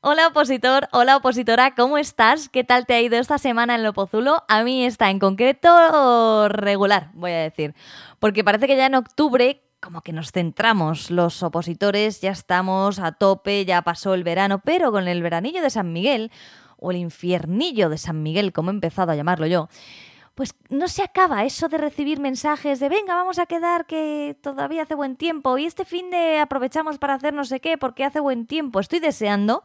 Hola 0.00 0.28
opositor, 0.28 0.88
hola 0.92 1.16
opositora, 1.16 1.74
¿cómo 1.74 1.98
estás? 1.98 2.48
¿Qué 2.48 2.62
tal 2.62 2.86
te 2.86 2.94
ha 2.94 3.00
ido 3.00 3.18
esta 3.18 3.36
semana 3.36 3.74
en 3.74 3.82
Lopozulo? 3.82 4.44
A 4.46 4.62
mí 4.62 4.84
está 4.86 5.10
en 5.10 5.18
concreto 5.18 6.48
regular, 6.48 7.10
voy 7.14 7.32
a 7.32 7.38
decir, 7.38 7.74
porque 8.20 8.44
parece 8.44 8.68
que 8.68 8.76
ya 8.76 8.86
en 8.86 8.94
octubre 8.94 9.60
como 9.80 10.02
que 10.02 10.12
nos 10.12 10.30
centramos, 10.30 11.10
los 11.10 11.42
opositores 11.42 12.20
ya 12.20 12.30
estamos 12.30 13.00
a 13.00 13.10
tope, 13.10 13.64
ya 13.64 13.82
pasó 13.82 14.14
el 14.14 14.22
verano, 14.22 14.60
pero 14.60 14.92
con 14.92 15.08
el 15.08 15.20
veranillo 15.20 15.62
de 15.62 15.70
San 15.70 15.92
Miguel, 15.92 16.30
o 16.76 16.92
el 16.92 16.98
infiernillo 16.98 17.88
de 17.88 17.98
San 17.98 18.22
Miguel, 18.22 18.52
como 18.52 18.70
he 18.70 18.74
empezado 18.74 19.10
a 19.10 19.16
llamarlo 19.16 19.48
yo, 19.48 19.68
pues 20.36 20.54
no 20.68 20.86
se 20.86 21.02
acaba 21.02 21.44
eso 21.44 21.68
de 21.68 21.78
recibir 21.78 22.20
mensajes 22.20 22.78
de 22.78 22.88
venga, 22.88 23.16
vamos 23.16 23.40
a 23.40 23.46
quedar 23.46 23.86
que 23.86 24.36
todavía 24.40 24.82
hace 24.82 24.94
buen 24.94 25.16
tiempo 25.16 25.58
y 25.58 25.66
este 25.66 25.84
fin 25.84 26.08
de 26.10 26.38
aprovechamos 26.38 26.98
para 26.98 27.14
hacer 27.14 27.34
no 27.34 27.44
sé 27.44 27.58
qué 27.58 27.76
porque 27.76 28.04
hace 28.04 28.20
buen 28.20 28.46
tiempo. 28.46 28.78
Estoy 28.78 29.00
deseando 29.00 29.64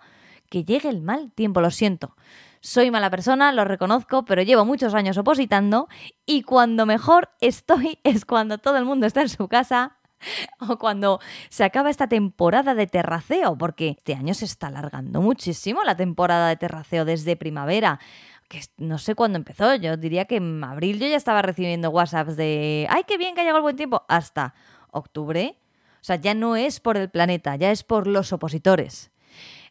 que 0.53 0.63
llegue 0.63 0.87
el 0.87 1.01
mal 1.01 1.31
tiempo, 1.31 1.61
lo 1.61 1.71
siento. 1.71 2.15
Soy 2.61 2.91
mala 2.91 3.09
persona, 3.09 3.51
lo 3.51 3.65
reconozco, 3.65 4.23
pero 4.23 4.43
llevo 4.43 4.65
muchos 4.65 4.93
años 4.93 5.17
opositando 5.17 5.87
y 6.27 6.43
cuando 6.43 6.85
mejor 6.85 7.31
estoy 7.41 7.97
es 8.03 8.23
cuando 8.23 8.59
todo 8.59 8.77
el 8.77 8.85
mundo 8.85 9.07
está 9.07 9.23
en 9.23 9.29
su 9.29 9.47
casa 9.47 9.97
o 10.59 10.77
cuando 10.77 11.19
se 11.49 11.63
acaba 11.63 11.89
esta 11.89 12.07
temporada 12.07 12.75
de 12.75 12.85
terraceo, 12.85 13.57
porque 13.57 13.95
este 13.97 14.13
año 14.13 14.35
se 14.35 14.45
está 14.45 14.67
alargando 14.67 15.23
muchísimo 15.23 15.83
la 15.83 15.97
temporada 15.97 16.49
de 16.49 16.57
terraceo 16.57 17.03
desde 17.03 17.35
primavera. 17.35 17.99
Que 18.47 18.61
no 18.77 18.99
sé 18.99 19.15
cuándo 19.15 19.39
empezó, 19.39 19.73
yo 19.73 19.97
diría 19.97 20.25
que 20.25 20.35
en 20.35 20.63
abril 20.63 20.99
yo 20.99 21.07
ya 21.07 21.17
estaba 21.17 21.41
recibiendo 21.41 21.89
WhatsApps 21.89 22.37
de 22.37 22.85
¡ay, 22.91 23.05
qué 23.07 23.17
bien 23.17 23.33
que 23.33 23.41
ha 23.41 23.43
llegado 23.43 23.57
el 23.57 23.63
buen 23.63 23.75
tiempo! 23.75 24.03
hasta 24.07 24.53
octubre. 24.91 25.57
O 25.95 26.05
sea, 26.05 26.17
ya 26.17 26.35
no 26.35 26.55
es 26.55 26.79
por 26.79 26.95
el 26.97 27.09
planeta, 27.09 27.55
ya 27.55 27.71
es 27.71 27.83
por 27.83 28.05
los 28.05 28.33
opositores. 28.33 29.12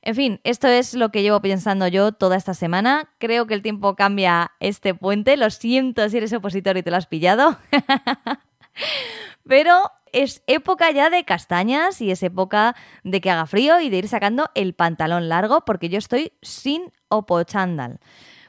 En 0.05 0.17
fin, 0.17 0.41
esto 0.43 0.67
es 0.67 0.95
lo 0.95 1.11
que 1.11 1.23
llevo 1.23 1.41
pensando 1.41 1.87
yo 1.87 2.11
toda 2.11 2.37
esta 2.37 2.55
semana. 2.55 3.09
Creo 3.19 3.47
que 3.47 3.55
el 3.55 3.63
tiempo 3.63 3.95
cambia 3.95 4.51
este 4.59 4.95
puente. 4.95 5.37
Lo 5.37 5.49
siento 5.49 6.09
si 6.09 6.17
eres 6.17 6.33
opositor 6.33 6.77
y 6.77 6.83
te 6.83 6.91
lo 6.91 6.97
has 6.97 7.07
pillado. 7.07 7.57
Pero 9.47 9.93
es 10.13 10.43
época 10.49 10.91
ya 10.91 11.09
de 11.09 11.25
castañas 11.25 12.01
y 12.01 12.11
es 12.11 12.23
época 12.25 12.75
de 13.05 13.21
que 13.21 13.31
haga 13.31 13.47
frío 13.47 13.81
y 13.81 13.91
de 13.91 13.99
ir 13.99 14.09
sacando 14.09 14.51
el 14.57 14.75
pantalón 14.75 15.29
largo 15.29 15.65
porque 15.65 15.89
yo 15.89 15.99
estoy 15.99 16.33
sin 16.43 16.93
opochándal. 17.09 18.01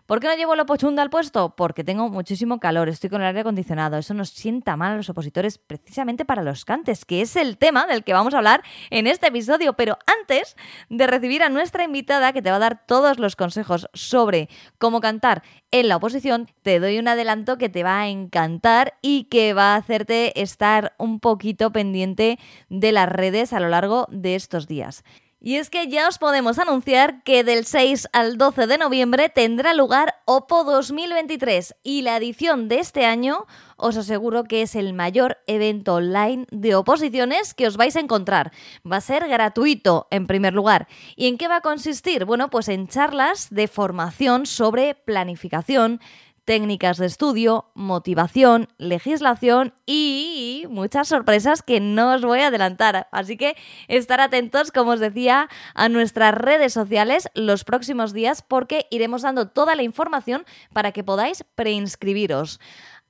¿Por 0.06 0.20
qué 0.20 0.28
no 0.28 0.36
llevo 0.36 0.54
el 0.54 0.66
pochunda 0.66 1.02
al 1.02 1.10
puesto? 1.10 1.56
Porque 1.56 1.86
tengo 1.86 2.10
muchísimo 2.10 2.60
calor, 2.60 2.90
estoy 2.90 3.10
con 3.10 3.22
el 3.22 3.28
aire 3.28 3.40
acondicionado. 3.40 3.98
Eso 3.98 4.14
nos 4.14 4.32
sienta 4.32 4.76
mal 4.76 4.92
a 4.92 4.98
los 4.98 5.10
opositores 5.10 5.58
precisamente 5.58 6.26
para 6.26 6.44
los 6.44 6.66
cantes, 6.66 7.06
que 7.06 7.22
es 7.22 7.38
el 7.38 7.58
tema 7.58 7.88
del 7.88 8.04
que 8.04 8.12
vamos 8.12 8.34
a 8.34 8.40
hablar 8.40 8.64
en 8.90 9.08
este 9.08 9.28
episodio. 9.28 9.76
Pero 9.76 9.98
antes 10.06 10.58
de 10.90 11.08
recibir 11.08 11.42
a 11.42 11.48
nuestra 11.48 11.86
invitada, 11.86 12.34
que 12.34 12.42
te 12.42 12.50
va 12.50 12.58
a 12.58 12.60
dar 12.60 12.86
todos 12.86 13.18
los 13.18 13.38
consejos 13.38 13.88
sobre 13.94 14.50
cómo 14.78 15.00
cantar 15.00 15.42
en 15.72 15.88
la 15.88 15.96
oposición, 15.96 16.52
te 16.64 16.82
doy 16.82 17.00
un 17.00 17.08
adelanto 17.08 17.58
que 17.58 17.70
te 17.70 17.84
va 17.84 18.02
a 18.02 18.10
encantar 18.10 18.96
y 19.02 19.26
que 19.26 19.54
va 19.54 19.74
a 19.74 19.78
hacerte 19.78 20.42
estar 20.42 20.96
un 20.98 21.22
poquito 21.22 21.72
pendiente 21.72 22.40
de 22.68 22.92
las 22.92 23.08
redes 23.08 23.54
a 23.54 23.62
lo 23.62 23.70
largo 23.70 24.08
de 24.12 24.36
estos 24.36 24.68
días. 24.68 25.06
Y 25.46 25.58
es 25.58 25.70
que 25.70 25.90
ya 25.90 26.08
os 26.08 26.20
podemos 26.20 26.58
anunciar 26.58 27.22
que 27.24 27.44
del 27.44 27.66
6 27.66 28.08
al 28.14 28.38
12 28.38 28.66
de 28.66 28.78
noviembre 28.78 29.28
tendrá 29.28 29.74
lugar 29.74 30.16
OPO 30.24 30.64
2023 30.64 31.76
y 31.84 32.02
la 32.02 32.16
edición 32.16 32.70
de 32.70 32.80
este 32.80 33.06
año 33.06 33.46
os 33.76 33.98
aseguro 33.98 34.46
que 34.46 34.62
es 34.62 34.74
el 34.74 34.94
mayor 34.94 35.40
evento 35.46 35.96
online 35.96 36.46
de 36.50 36.76
oposiciones 36.76 37.54
que 37.54 37.68
os 37.68 37.76
vais 37.76 37.98
a 37.98 38.00
encontrar. 38.00 38.54
Va 38.90 38.98
a 38.98 39.02
ser 39.02 39.28
gratuito 39.28 40.08
en 40.12 40.28
primer 40.28 40.54
lugar. 40.54 40.88
¿Y 41.18 41.28
en 41.28 41.38
qué 41.38 41.50
va 41.50 41.58
a 41.58 41.62
consistir? 41.62 42.24
Bueno, 42.24 42.50
pues 42.50 42.70
en 42.70 42.88
charlas 42.88 43.50
de 43.50 43.68
formación 43.68 44.46
sobre 44.46 44.96
planificación, 44.96 46.00
técnicas 46.46 46.98
de 46.98 47.06
estudio, 47.06 47.72
motivación, 47.74 48.68
legislación 48.78 49.74
y 49.86 50.66
muchas 50.70 51.08
sorpresas 51.08 51.62
que 51.62 51.80
no 51.80 52.14
os 52.14 52.22
voy 52.22 52.40
a 52.40 52.48
adelantar. 52.48 53.08
Así 53.12 53.38
que 53.38 53.56
estar 53.88 54.22
atentos, 54.22 54.72
como 54.72 54.92
os 54.92 55.00
decía, 55.00 55.50
a 55.76 55.90
nuestras 55.90 56.34
redes 56.34 56.74
sociales 56.74 57.30
los 57.34 57.64
próximos 57.64 58.14
días 58.14 58.42
porque 58.42 58.88
iremos 58.92 59.22
dando 59.22 59.50
toda 59.50 59.76
la 59.76 59.84
información 59.84 60.46
para 60.74 60.92
que 60.92 61.04
podáis 61.04 61.44
preinscribiros. 61.56 62.60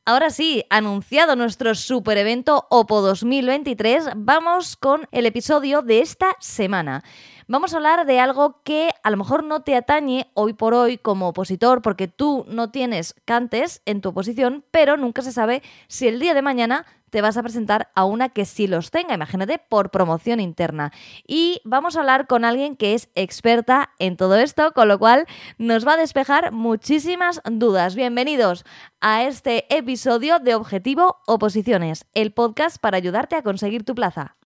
Ahora 0.05 0.31
sí, 0.31 0.65
anunciado 0.69 1.37
nuestro 1.37 1.75
super 1.75 2.17
evento 2.17 2.67
OPO 2.69 3.01
2023, 3.01 4.09
vamos 4.17 4.75
con 4.75 5.07
el 5.13 5.25
episodio 5.25 5.81
de 5.81 6.01
esta 6.01 6.35
semana. 6.41 7.05
Vamos 7.47 7.73
a 7.73 7.77
hablar 7.77 8.05
de 8.05 8.19
algo 8.21 8.61
que 8.63 8.89
a 9.03 9.09
lo 9.09 9.17
mejor 9.17 9.43
no 9.43 9.63
te 9.63 9.75
atañe 9.75 10.31
hoy 10.33 10.53
por 10.53 10.73
hoy 10.73 10.97
como 10.97 11.27
opositor 11.27 11.81
porque 11.81 12.07
tú 12.07 12.45
no 12.47 12.71
tienes 12.71 13.15
cantes 13.25 13.81
en 13.85 13.99
tu 13.99 14.09
oposición, 14.09 14.63
pero 14.71 14.95
nunca 14.95 15.21
se 15.21 15.33
sabe 15.33 15.61
si 15.87 16.07
el 16.07 16.21
día 16.21 16.33
de 16.33 16.41
mañana 16.41 16.85
te 17.09 17.21
vas 17.21 17.35
a 17.35 17.43
presentar 17.43 17.91
a 17.95 18.05
una 18.05 18.29
que 18.29 18.45
sí 18.45 18.65
los 18.65 18.91
tenga, 18.91 19.13
imagínate, 19.13 19.59
por 19.59 19.91
promoción 19.91 20.39
interna. 20.39 20.91
Y 21.27 21.61
vamos 21.65 21.95
a 21.95 21.99
hablar 21.99 22.27
con 22.27 22.45
alguien 22.45 22.75
que 22.77 22.93
es 22.93 23.09
experta 23.13 23.91
en 23.99 24.15
todo 24.15 24.35
esto, 24.37 24.71
con 24.71 24.87
lo 24.87 24.97
cual 24.97 25.27
nos 25.57 25.85
va 25.85 25.93
a 25.93 25.97
despejar 25.97 26.53
muchísimas 26.53 27.41
dudas. 27.45 27.95
Bienvenidos 27.95 28.65
a 29.01 29.23
este 29.23 29.65
episodio 29.75 30.39
de 30.39 30.55
Objetivo 30.55 31.17
Oposiciones, 31.27 32.05
el 32.13 32.31
podcast 32.31 32.77
para 32.77 32.97
ayudarte 32.97 33.35
a 33.35 33.43
conseguir 33.43 33.83
tu 33.83 33.93
plaza. 33.93 34.37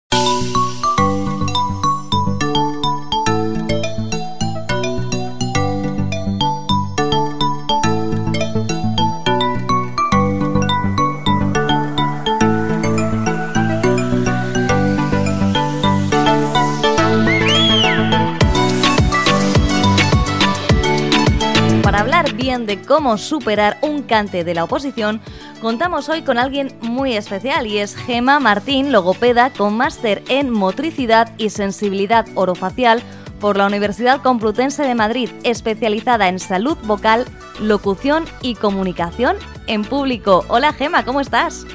De 22.47 22.81
cómo 22.81 23.18
superar 23.18 23.78
un 23.81 24.03
cante 24.03 24.46
de 24.46 24.53
la 24.53 24.63
oposición, 24.63 25.19
contamos 25.59 26.08
hoy 26.08 26.22
con 26.22 26.38
alguien 26.38 26.74
muy 26.80 27.13
especial 27.18 27.68
y 27.68 27.80
es 27.80 27.94
Gema 27.94 28.40
Martín, 28.40 28.94
logopeda 28.94 29.50
con 29.50 29.75
máster 29.75 30.24
en 30.30 30.50
motricidad 30.50 31.30
y 31.38 31.50
sensibilidad 31.50 32.25
orofacial 32.36 33.03
por 33.41 33.57
la 33.57 33.68
Universidad 33.68 34.22
Complutense 34.22 34.84
de 34.84 34.96
Madrid, 34.96 35.30
especializada 35.44 36.30
en 36.30 36.40
salud 36.40 36.78
vocal, 36.86 37.25
locución 37.59 38.24
y 38.41 38.56
comunicación 38.56 39.36
en 39.68 39.84
público. 39.84 40.46
Hola 40.47 40.72
Gema, 40.72 41.03
¿cómo 41.03 41.19
estás? 41.19 41.66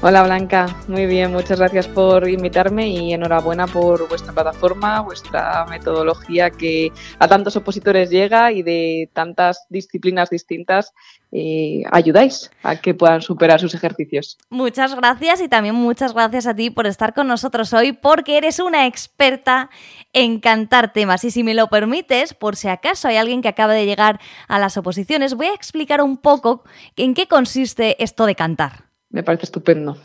Hola 0.00 0.22
Blanca, 0.22 0.76
muy 0.86 1.06
bien, 1.06 1.32
muchas 1.32 1.58
gracias 1.58 1.88
por 1.88 2.28
invitarme 2.28 2.88
y 2.88 3.12
enhorabuena 3.12 3.66
por 3.66 4.08
vuestra 4.08 4.32
plataforma, 4.32 5.00
vuestra 5.00 5.66
metodología 5.68 6.50
que 6.50 6.92
a 7.18 7.26
tantos 7.26 7.56
opositores 7.56 8.08
llega 8.08 8.52
y 8.52 8.62
de 8.62 9.10
tantas 9.12 9.66
disciplinas 9.68 10.30
distintas 10.30 10.94
eh, 11.32 11.82
ayudáis 11.90 12.48
a 12.62 12.76
que 12.76 12.94
puedan 12.94 13.22
superar 13.22 13.58
sus 13.58 13.74
ejercicios. 13.74 14.38
Muchas 14.50 14.94
gracias 14.94 15.40
y 15.40 15.48
también 15.48 15.74
muchas 15.74 16.14
gracias 16.14 16.46
a 16.46 16.54
ti 16.54 16.70
por 16.70 16.86
estar 16.86 17.12
con 17.12 17.26
nosotros 17.26 17.72
hoy 17.72 17.90
porque 17.90 18.38
eres 18.38 18.60
una 18.60 18.86
experta 18.86 19.68
en 20.12 20.38
cantar 20.38 20.92
temas 20.92 21.24
y 21.24 21.32
si 21.32 21.42
me 21.42 21.54
lo 21.54 21.66
permites, 21.70 22.34
por 22.34 22.54
si 22.54 22.68
acaso 22.68 23.08
hay 23.08 23.16
alguien 23.16 23.42
que 23.42 23.48
acaba 23.48 23.74
de 23.74 23.84
llegar 23.84 24.20
a 24.46 24.60
las 24.60 24.76
oposiciones, 24.76 25.34
voy 25.34 25.48
a 25.48 25.54
explicar 25.54 26.02
un 26.02 26.18
poco 26.18 26.62
en 26.94 27.14
qué 27.14 27.26
consiste 27.26 28.00
esto 28.00 28.24
de 28.26 28.36
cantar. 28.36 28.87
Me 29.10 29.22
parece 29.22 29.44
estupendo. 29.44 29.96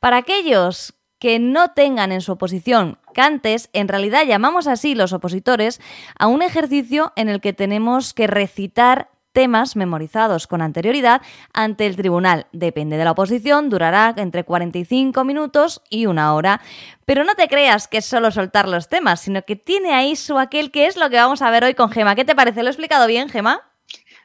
Para 0.00 0.18
aquellos 0.18 0.94
que 1.18 1.38
no 1.38 1.72
tengan 1.72 2.12
en 2.12 2.22
su 2.22 2.32
oposición 2.32 2.98
cantes, 3.14 3.68
en 3.72 3.88
realidad 3.88 4.24
llamamos 4.26 4.66
así 4.66 4.94
los 4.94 5.12
opositores 5.12 5.80
a 6.18 6.26
un 6.26 6.42
ejercicio 6.42 7.12
en 7.16 7.28
el 7.28 7.40
que 7.40 7.52
tenemos 7.52 8.14
que 8.14 8.26
recitar 8.26 9.10
temas 9.32 9.76
memorizados 9.76 10.46
con 10.46 10.62
anterioridad 10.62 11.22
ante 11.52 11.86
el 11.86 11.96
tribunal. 11.96 12.46
Depende 12.52 12.96
de 12.96 13.04
la 13.04 13.12
oposición, 13.12 13.70
durará 13.70 14.12
entre 14.16 14.44
45 14.44 15.24
minutos 15.24 15.82
y 15.88 16.06
una 16.06 16.34
hora. 16.34 16.60
Pero 17.04 17.24
no 17.24 17.34
te 17.34 17.48
creas 17.48 17.86
que 17.86 17.98
es 17.98 18.04
solo 18.06 18.30
soltar 18.30 18.68
los 18.68 18.88
temas, 18.88 19.20
sino 19.20 19.42
que 19.42 19.56
tiene 19.56 19.92
ahí 19.92 20.16
su 20.16 20.38
aquel 20.38 20.70
que 20.70 20.86
es 20.86 20.96
lo 20.96 21.10
que 21.10 21.16
vamos 21.16 21.42
a 21.42 21.50
ver 21.50 21.64
hoy 21.64 21.74
con 21.74 21.90
Gema. 21.90 22.14
¿Qué 22.14 22.24
te 22.24 22.34
parece? 22.34 22.62
¿Lo 22.62 22.68
he 22.68 22.72
explicado 22.72 23.06
bien, 23.06 23.28
Gema? 23.28 23.60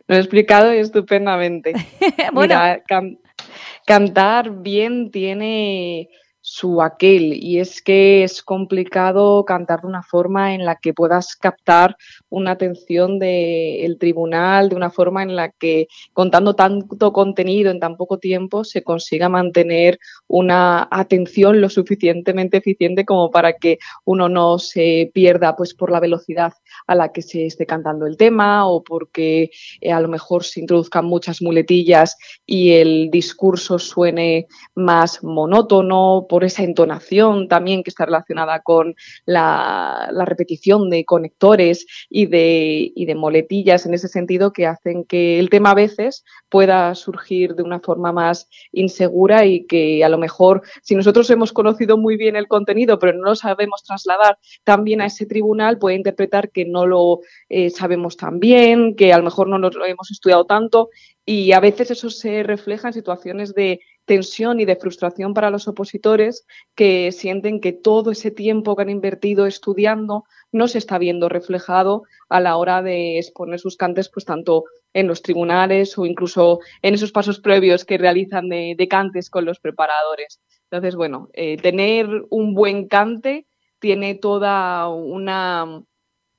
Lo 0.07 0.15
he 0.15 0.19
explicado 0.19 0.71
estupendamente. 0.71 1.73
bueno, 2.33 2.55
Mira, 2.55 2.83
cantar 3.85 4.51
bien 4.61 5.11
tiene 5.11 6.09
su 6.47 6.83
aquel. 6.83 7.33
Y 7.33 7.59
es 7.59 7.81
que 7.81 8.23
es 8.23 8.43
complicado 8.43 9.43
cantar 9.45 9.81
de 9.81 9.87
una 9.87 10.03
forma 10.03 10.53
en 10.53 10.63
la 10.63 10.75
que 10.75 10.93
puedas 10.93 11.35
captar 11.35 11.97
una 12.29 12.51
atención 12.51 13.17
del 13.17 13.97
tribunal, 13.97 14.69
de 14.69 14.75
una 14.75 14.91
forma 14.91 15.23
en 15.23 15.35
la 15.35 15.49
que 15.49 15.87
contando 16.13 16.53
tanto 16.53 17.11
contenido 17.11 17.71
en 17.71 17.79
tan 17.79 17.97
poco 17.97 18.19
tiempo 18.19 18.63
se 18.63 18.83
consiga 18.83 19.27
mantener 19.27 19.97
una 20.27 20.87
atención 20.91 21.61
lo 21.61 21.69
suficientemente 21.69 22.57
eficiente 22.57 23.05
como 23.05 23.31
para 23.31 23.53
que 23.53 23.79
uno 24.03 24.29
no 24.29 24.59
se 24.59 25.09
pierda 25.15 25.55
pues 25.55 25.73
por 25.73 25.89
la 25.89 25.99
velocidad 25.99 26.53
a 26.85 26.93
la 26.93 27.11
que 27.11 27.23
se 27.23 27.47
esté 27.47 27.65
cantando 27.65 28.05
el 28.05 28.17
tema 28.17 28.67
o 28.67 28.83
porque 28.83 29.49
eh, 29.81 29.91
a 29.91 29.99
lo 29.99 30.09
mejor 30.09 30.43
se 30.43 30.59
introduzcan 30.59 31.05
muchas 31.05 31.41
muletillas 31.41 32.17
y 32.45 32.73
el 32.73 33.09
discurso 33.09 33.79
suene 33.79 34.45
más 34.75 35.23
monótono 35.23 36.27
por 36.35 36.43
esa 36.43 36.63
entonación 36.63 37.47
también 37.47 37.81
que 37.81 37.89
está 37.89 38.03
relacionada 38.03 38.59
con 38.59 38.93
la, 39.25 40.11
repetición 40.25 40.89
de 40.89 41.05
conectores 41.05 41.85
y 42.09 42.25
de, 42.25 42.91
y 42.93 43.05
de 43.05 43.15
moletillas 43.15 43.85
en 43.85 43.93
ese 43.93 44.09
sentido 44.09 44.51
que 44.51 44.67
hacen 44.67 45.05
que 45.05 45.39
el 45.39 45.49
tema 45.49 45.71
a 45.71 45.75
veces 45.75 46.25
pueda 46.49 46.93
surgir 46.93 47.55
de 47.55 47.63
una 47.63 47.79
forma 47.79 48.11
más 48.11 48.49
insegura 48.73 49.45
y 49.45 49.65
que 49.65 50.03
a 50.03 50.09
lo 50.09 50.17
mejor 50.17 50.61
si 50.83 50.95
nosotros 50.95 51.29
hemos 51.29 51.53
conocido 51.53 51.97
muy 51.97 52.17
bien 52.17 52.35
el 52.35 52.49
contenido 52.49 52.99
pero 52.99 53.13
no 53.13 53.23
lo 53.23 53.35
sabemos 53.37 53.83
trasladar 53.83 54.37
también 54.65 54.99
a 54.99 55.05
ese 55.05 55.25
tribunal 55.25 55.77
puede 55.77 55.95
interpretar 55.95 56.51
que 56.51 56.65
no 56.65 56.85
lo 56.85 57.21
eh, 57.47 57.69
sabemos 57.69 58.17
tan 58.17 58.41
bien, 58.41 58.97
que 58.97 59.13
a 59.13 59.17
lo 59.19 59.23
mejor 59.23 59.47
no 59.47 59.57
lo 59.57 59.85
hemos 59.85 60.11
estudiado 60.11 60.43
tanto 60.43 60.89
y 61.25 61.53
a 61.53 61.59
veces 61.59 61.91
eso 61.91 62.09
se 62.09 62.43
refleja 62.43 62.89
en 62.89 62.93
situaciones 62.93 63.55
de 63.55 63.79
tensión 64.05 64.59
y 64.59 64.65
de 64.65 64.75
frustración 64.75 65.33
para 65.33 65.49
los 65.49 65.67
opositores 65.67 66.45
que 66.75 67.11
sienten 67.11 67.59
que 67.59 67.73
todo 67.73 68.11
ese 68.11 68.31
tiempo 68.31 68.75
que 68.75 68.83
han 68.83 68.89
invertido 68.89 69.45
estudiando 69.45 70.23
no 70.51 70.67
se 70.67 70.77
está 70.77 70.97
viendo 70.97 71.27
reflejado 71.27 72.03
a 72.29 72.39
la 72.39 72.55
hora 72.57 72.81
de 72.81 73.17
exponer 73.17 73.59
sus 73.59 73.77
cantes, 73.77 74.09
pues 74.09 74.25
tanto 74.25 74.63
en 74.93 75.07
los 75.07 75.21
tribunales 75.21 75.97
o 75.97 76.05
incluso 76.05 76.59
en 76.81 76.93
esos 76.93 77.11
pasos 77.11 77.39
previos 77.39 77.83
que 77.83 77.97
realizan 77.97 78.47
de, 78.49 78.87
cantes 78.89 79.29
con 79.29 79.45
los 79.45 79.59
preparadores. 79.59 80.39
Entonces, 80.69 80.95
bueno, 80.95 81.29
eh, 81.33 81.57
tener 81.57 82.07
un 82.29 82.53
buen 82.53 82.87
cante 82.87 83.47
tiene 83.79 84.15
toda 84.15 84.87
una 84.87 85.83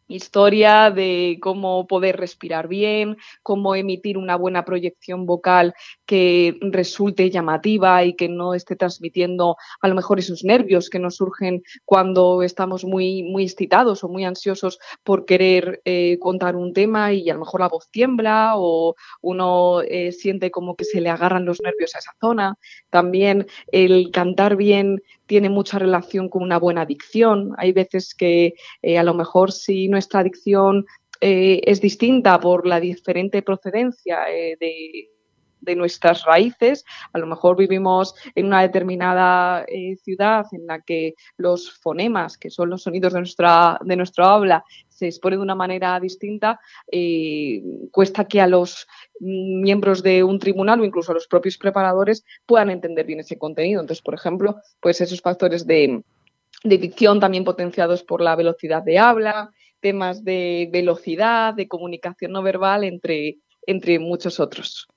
historia 0.08 0.90
de 0.90 1.38
cómo 1.40 1.86
poder 1.86 2.16
respirar 2.16 2.68
bien, 2.68 3.16
cómo 3.42 3.74
emitir 3.74 4.18
una 4.18 4.36
buena 4.36 4.64
proyección 4.64 5.26
vocal 5.26 5.74
que 6.04 6.58
resulte 6.60 7.30
llamativa 7.30 8.04
y 8.04 8.14
que 8.14 8.28
no 8.28 8.54
esté 8.54 8.76
transmitiendo 8.76 9.56
a 9.80 9.88
lo 9.88 9.94
mejor 9.94 10.18
esos 10.18 10.44
nervios 10.44 10.90
que 10.90 10.98
nos 10.98 11.16
surgen 11.16 11.62
cuando 11.84 12.42
estamos 12.42 12.84
muy, 12.84 13.22
muy 13.22 13.44
excitados 13.44 14.04
o 14.04 14.08
muy 14.08 14.24
ansiosos 14.24 14.78
por 15.02 15.24
querer 15.24 15.80
eh, 15.84 16.18
contar 16.20 16.56
un 16.56 16.72
tema 16.72 17.12
y 17.12 17.28
a 17.30 17.34
lo 17.34 17.40
mejor 17.40 17.60
la 17.60 17.68
voz 17.68 17.88
tiembla 17.90 18.52
o 18.56 18.94
uno 19.22 19.82
eh, 19.82 20.12
siente 20.12 20.50
como 20.50 20.76
que 20.76 20.84
se 20.84 21.00
le 21.00 21.10
agarran 21.10 21.44
los 21.44 21.60
nervios 21.60 21.94
a 21.94 21.98
esa 21.98 22.12
zona. 22.20 22.56
También 22.90 23.46
el 23.72 24.10
cantar 24.10 24.56
bien 24.56 25.02
tiene 25.26 25.50
mucha 25.50 25.78
relación 25.78 26.28
con 26.28 26.42
una 26.42 26.58
buena 26.58 26.86
dicción. 26.86 27.52
Hay 27.58 27.72
veces 27.72 28.14
que 28.14 28.54
eh, 28.82 28.98
a 28.98 29.02
lo 29.02 29.14
mejor 29.14 29.52
si 29.52 29.88
nuestra 29.88 30.22
dicción 30.22 30.86
eh, 31.20 31.60
es 31.64 31.80
distinta 31.80 32.38
por 32.40 32.66
la 32.66 32.80
diferente 32.80 33.42
procedencia 33.42 34.30
eh, 34.30 34.56
de, 34.58 35.08
nuestras 35.74 36.22
raíces. 36.24 36.84
A 37.12 37.18
lo 37.18 37.26
mejor 37.26 37.56
vivimos 37.56 38.14
en 38.36 38.46
una 38.46 38.62
determinada 38.62 39.66
ciudad 40.00 40.46
en 40.52 40.64
la 40.64 40.80
que 40.80 41.14
los 41.38 41.72
fonemas, 41.80 42.38
que 42.38 42.50
son 42.50 42.70
los 42.70 42.84
sonidos 42.84 43.14
de 43.14 43.18
nuestra, 43.18 43.76
de 43.82 43.96
nuestra 43.96 44.32
habla, 44.32 44.64
se 44.96 45.06
expone 45.06 45.36
de 45.36 45.42
una 45.42 45.54
manera 45.54 46.00
distinta, 46.00 46.58
eh, 46.90 47.62
cuesta 47.90 48.24
que 48.24 48.40
a 48.40 48.46
los 48.46 48.86
miembros 49.20 50.02
de 50.02 50.24
un 50.24 50.38
tribunal 50.38 50.80
o 50.80 50.84
incluso 50.84 51.12
a 51.12 51.14
los 51.14 51.26
propios 51.26 51.58
preparadores 51.58 52.24
puedan 52.46 52.70
entender 52.70 53.04
bien 53.06 53.20
ese 53.20 53.38
contenido. 53.38 53.80
Entonces, 53.80 54.02
por 54.02 54.14
ejemplo, 54.14 54.56
pues 54.80 55.00
esos 55.00 55.20
factores 55.20 55.66
de, 55.66 56.02
de 56.64 56.78
dicción 56.78 57.20
también 57.20 57.44
potenciados 57.44 58.02
por 58.02 58.22
la 58.22 58.36
velocidad 58.36 58.82
de 58.82 58.98
habla, 58.98 59.50
temas 59.80 60.24
de 60.24 60.68
velocidad, 60.72 61.54
de 61.54 61.68
comunicación 61.68 62.32
no 62.32 62.42
verbal 62.42 62.84
entre 62.84 63.38
entre 63.66 63.98
muchos 63.98 64.40
otros. 64.40 64.88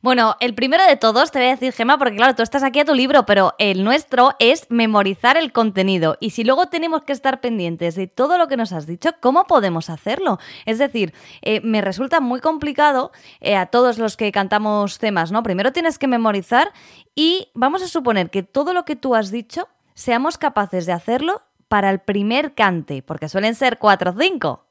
Bueno, 0.00 0.36
el 0.38 0.54
primero 0.54 0.84
de 0.86 0.96
todos 0.96 1.32
te 1.32 1.40
voy 1.40 1.48
a 1.48 1.52
decir, 1.52 1.72
Gema, 1.72 1.98
porque 1.98 2.16
claro, 2.16 2.36
tú 2.36 2.42
estás 2.42 2.62
aquí 2.62 2.78
a 2.78 2.84
tu 2.84 2.94
libro, 2.94 3.26
pero 3.26 3.54
el 3.58 3.82
nuestro 3.82 4.30
es 4.38 4.66
memorizar 4.70 5.36
el 5.36 5.52
contenido. 5.52 6.16
Y 6.20 6.30
si 6.30 6.44
luego 6.44 6.66
tenemos 6.66 7.02
que 7.02 7.12
estar 7.12 7.40
pendientes 7.40 7.96
de 7.96 8.06
todo 8.06 8.38
lo 8.38 8.46
que 8.46 8.56
nos 8.56 8.72
has 8.72 8.86
dicho, 8.86 9.10
¿cómo 9.20 9.44
podemos 9.44 9.90
hacerlo? 9.90 10.38
Es 10.66 10.78
decir, 10.78 11.14
eh, 11.42 11.60
me 11.62 11.80
resulta 11.80 12.20
muy 12.20 12.40
complicado 12.40 13.10
eh, 13.40 13.56
a 13.56 13.66
todos 13.66 13.98
los 13.98 14.16
que 14.16 14.30
cantamos 14.30 14.98
temas, 14.98 15.32
¿no? 15.32 15.42
Primero 15.42 15.72
tienes 15.72 15.98
que 15.98 16.06
memorizar 16.06 16.72
y 17.16 17.48
vamos 17.54 17.82
a 17.82 17.88
suponer 17.88 18.30
que 18.30 18.44
todo 18.44 18.72
lo 18.72 18.84
que 18.84 18.94
tú 18.94 19.16
has 19.16 19.32
dicho 19.32 19.68
seamos 19.94 20.38
capaces 20.38 20.86
de 20.86 20.92
hacerlo 20.92 21.42
para 21.66 21.90
el 21.90 21.98
primer 21.98 22.54
cante, 22.54 23.02
porque 23.02 23.28
suelen 23.28 23.56
ser 23.56 23.78
cuatro 23.78 24.12
o 24.12 24.14
cinco. 24.18 24.67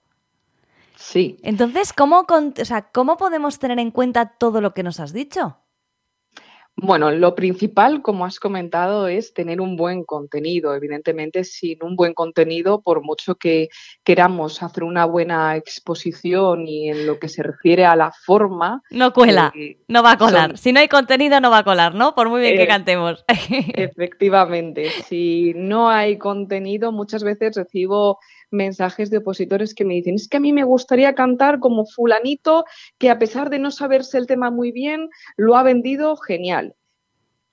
Sí. 0.98 1.38
Entonces, 1.44 1.94
¿cómo, 1.94 2.26
¿cómo 2.94 3.18
podemos 3.18 3.60
tener 3.60 3.80
en 3.80 3.92
cuenta 3.92 4.38
todo 4.38 4.62
lo 4.62 4.74
que 4.74 4.84
nos 4.84 5.00
has 5.00 5.14
dicho? 5.14 5.58
Bueno, 6.80 7.10
lo 7.10 7.34
principal, 7.34 8.04
como 8.04 8.24
has 8.24 8.40
comentado, 8.40 9.08
es 9.08 9.34
tener 9.34 9.62
un 9.62 9.76
buen 9.78 10.04
contenido. 10.04 10.76
Evidentemente, 10.76 11.44
sin 11.44 11.82
un 11.82 11.96
buen 11.96 12.14
contenido, 12.14 12.82
por 12.84 13.02
mucho 13.02 13.34
que 13.34 13.70
queramos 14.04 14.62
hacer 14.62 14.84
una 14.84 15.06
buena 15.06 15.56
exposición 15.56 16.68
y 16.68 16.90
en 16.90 17.08
lo 17.08 17.18
que 17.18 17.30
se 17.30 17.42
refiere 17.42 17.84
a 17.84 17.96
la 17.96 18.12
forma... 18.12 18.84
No 18.92 19.12
cuela, 19.12 19.52
eh, 19.56 19.80
no 19.88 20.04
va 20.04 20.12
a 20.12 20.18
colar. 20.20 20.60
Si 20.60 20.72
no 20.72 20.80
hay 20.80 20.88
contenido, 20.88 21.42
no 21.42 21.50
va 21.50 21.60
a 21.60 21.64
colar, 21.64 21.96
¿no? 21.96 22.14
Por 22.14 22.30
muy 22.30 22.42
bien 22.42 22.58
que 22.58 22.68
cantemos. 22.68 23.26
Efectivamente, 23.74 24.92
si 25.08 25.54
no 25.56 25.90
hay 25.90 26.20
contenido, 26.20 26.92
muchas 26.92 27.24
veces 27.24 27.56
recibo 27.56 28.20
mensajes 28.52 29.10
de 29.10 29.18
opositores 29.18 29.74
que 29.74 29.86
me 29.86 29.96
dicen, 29.96 30.16
es 30.16 30.28
que 30.28 30.38
a 30.38 30.40
mí 30.40 30.54
me 30.54 30.64
gustaría 30.64 31.16
cantar 31.16 31.60
como 31.60 31.86
fulanito, 31.86 32.66
que 32.98 33.10
a 33.10 33.20
pesar 33.20 33.50
de 33.50 33.60
no 33.60 33.72
saberse 33.72 34.18
el 34.18 34.28
tema 34.28 34.52
muy 34.52 34.72
bien, 34.72 35.10
lo 35.36 35.56
ha 35.56 35.64
vendido 35.64 36.16
genial. 36.18 36.76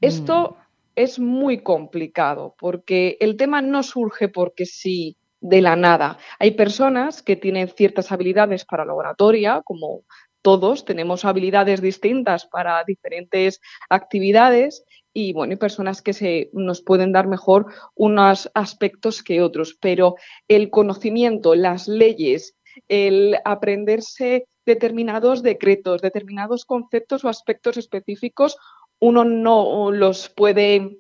Esto 0.00 0.50
mm. 0.50 0.55
es 0.96 1.19
muy 1.19 1.62
complicado 1.62 2.55
porque 2.58 3.17
el 3.20 3.37
tema 3.37 3.62
no 3.62 3.82
surge 3.82 4.29
porque 4.29 4.67
sí 4.67 5.17
de 5.41 5.61
la 5.61 5.76
nada. 5.76 6.19
Hay 6.38 6.52
personas 6.52 7.23
que 7.23 7.37
tienen 7.37 7.69
ciertas 7.69 8.11
habilidades 8.12 8.64
para 8.64 8.85
la 8.85 8.94
oratoria, 8.94 9.61
como 9.64 10.02
todos 10.41 10.85
tenemos 10.85 11.25
habilidades 11.25 11.81
distintas 11.81 12.46
para 12.46 12.85
diferentes 12.85 13.61
actividades 13.88 14.85
y 15.14 15.32
bueno, 15.32 15.52
hay 15.52 15.56
personas 15.56 16.02
que 16.02 16.12
se 16.12 16.50
nos 16.52 16.82
pueden 16.82 17.12
dar 17.12 17.28
mejor 17.28 17.66
unos 17.94 18.50
aspectos 18.52 19.22
que 19.22 19.40
otros, 19.40 19.78
pero 19.81 20.16
el 20.49 20.70
conocimiento, 20.70 21.55
las 21.55 21.87
leyes, 21.87 22.56
el 22.88 23.37
aprenderse 23.44 24.49
determinados 24.66 25.44
decretos, 25.44 26.03
determinados 26.03 26.65
conceptos 26.65 27.24
o 27.24 27.29
aspectos 27.29 27.77
específicos, 27.77 28.56
uno 28.98 29.24
no 29.24 29.93
los 29.93 30.29
puede 30.31 30.98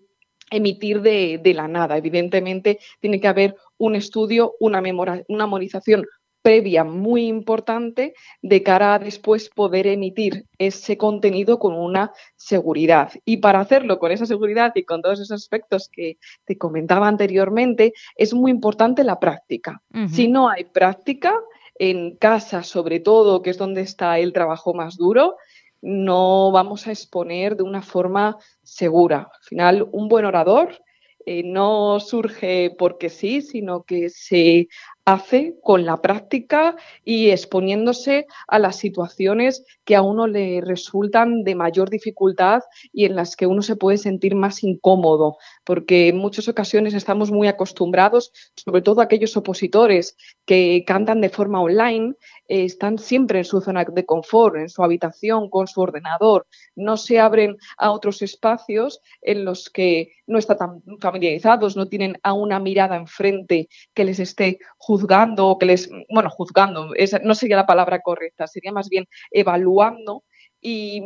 emitir 0.50 1.00
de, 1.02 1.40
la 1.52 1.66
nada. 1.66 1.96
Evidentemente, 1.96 2.78
tiene 3.00 3.20
que 3.20 3.28
haber 3.28 3.56
un 3.78 3.96
estudio, 3.96 4.54
una, 4.60 4.80
una 5.28 5.46
memorización 5.46 6.06
previa 6.44 6.84
muy 6.84 7.26
importante 7.26 8.12
de 8.42 8.62
cara 8.62 8.94
a 8.94 8.98
después 8.98 9.48
poder 9.48 9.86
emitir 9.86 10.44
ese 10.58 10.98
contenido 10.98 11.58
con 11.58 11.74
una 11.74 12.12
seguridad. 12.36 13.12
Y 13.24 13.38
para 13.38 13.60
hacerlo 13.60 13.98
con 13.98 14.12
esa 14.12 14.26
seguridad 14.26 14.72
y 14.74 14.84
con 14.84 15.00
todos 15.00 15.20
esos 15.20 15.42
aspectos 15.42 15.88
que 15.88 16.18
te 16.44 16.58
comentaba 16.58 17.08
anteriormente, 17.08 17.94
es 18.14 18.34
muy 18.34 18.50
importante 18.50 19.04
la 19.04 19.18
práctica. 19.18 19.82
Si 20.10 20.28
no 20.28 20.50
hay 20.50 20.64
práctica, 20.64 21.34
en 21.76 22.14
casa 22.16 22.62
sobre 22.62 23.00
todo, 23.00 23.40
que 23.40 23.48
es 23.48 23.56
donde 23.56 23.80
está 23.80 24.18
el 24.18 24.34
trabajo 24.34 24.74
más 24.74 24.98
duro, 24.98 25.36
no 25.80 26.52
vamos 26.52 26.86
a 26.86 26.90
exponer 26.90 27.56
de 27.56 27.62
una 27.62 27.80
forma 27.80 28.36
segura. 28.62 29.30
Al 29.32 29.42
final, 29.44 29.88
un 29.92 30.08
buen 30.08 30.26
orador 30.26 30.78
eh, 31.26 31.42
no 31.42 32.00
surge 32.00 32.74
porque 32.78 33.08
sí, 33.08 33.40
sino 33.40 33.84
que 33.84 34.10
se 34.10 34.68
hace 35.04 35.56
con 35.62 35.84
la 35.84 36.00
práctica 36.00 36.76
y 37.04 37.30
exponiéndose 37.30 38.26
a 38.48 38.58
las 38.58 38.76
situaciones 38.76 39.64
que 39.84 39.96
a 39.96 40.02
uno 40.02 40.26
le 40.26 40.60
resultan 40.62 41.44
de 41.44 41.54
mayor 41.54 41.90
dificultad 41.90 42.62
y 42.92 43.04
en 43.04 43.16
las 43.16 43.36
que 43.36 43.46
uno 43.46 43.62
se 43.62 43.76
puede 43.76 43.98
sentir 43.98 44.34
más 44.34 44.62
incómodo, 44.62 45.36
porque 45.64 46.08
en 46.08 46.16
muchas 46.16 46.48
ocasiones 46.48 46.94
estamos 46.94 47.30
muy 47.30 47.48
acostumbrados, 47.48 48.32
sobre 48.56 48.82
todo 48.82 49.00
aquellos 49.00 49.36
opositores 49.36 50.16
que 50.46 50.84
cantan 50.86 51.20
de 51.20 51.28
forma 51.28 51.60
online, 51.60 52.14
eh, 52.46 52.64
están 52.64 52.98
siempre 52.98 53.38
en 53.38 53.44
su 53.44 53.60
zona 53.60 53.84
de 53.84 54.04
confort, 54.04 54.56
en 54.56 54.68
su 54.68 54.82
habitación, 54.82 55.48
con 55.48 55.66
su 55.66 55.80
ordenador, 55.80 56.46
no 56.76 56.96
se 56.96 57.18
abren 57.18 57.56
a 57.78 57.90
otros 57.90 58.20
espacios 58.22 59.00
en 59.22 59.44
los 59.44 59.70
que 59.70 60.12
no 60.26 60.38
están 60.38 60.58
tan 60.58 60.82
familiarizados, 61.00 61.76
no 61.76 61.86
tienen 61.86 62.18
a 62.22 62.34
una 62.34 62.58
mirada 62.60 62.96
enfrente 62.96 63.68
que 63.94 64.04
les 64.04 64.18
esté 64.18 64.58
juzgando 64.76 65.48
o 65.48 65.58
que 65.58 65.66
les, 65.66 65.88
bueno, 66.10 66.28
juzgando, 66.30 66.94
esa 66.94 67.18
no 67.20 67.34
sería 67.34 67.56
la 67.56 67.66
palabra 67.66 68.00
correcta, 68.00 68.46
sería 68.46 68.72
más 68.72 68.88
bien 68.88 69.06
evaluando. 69.30 70.24
Y, 70.60 71.02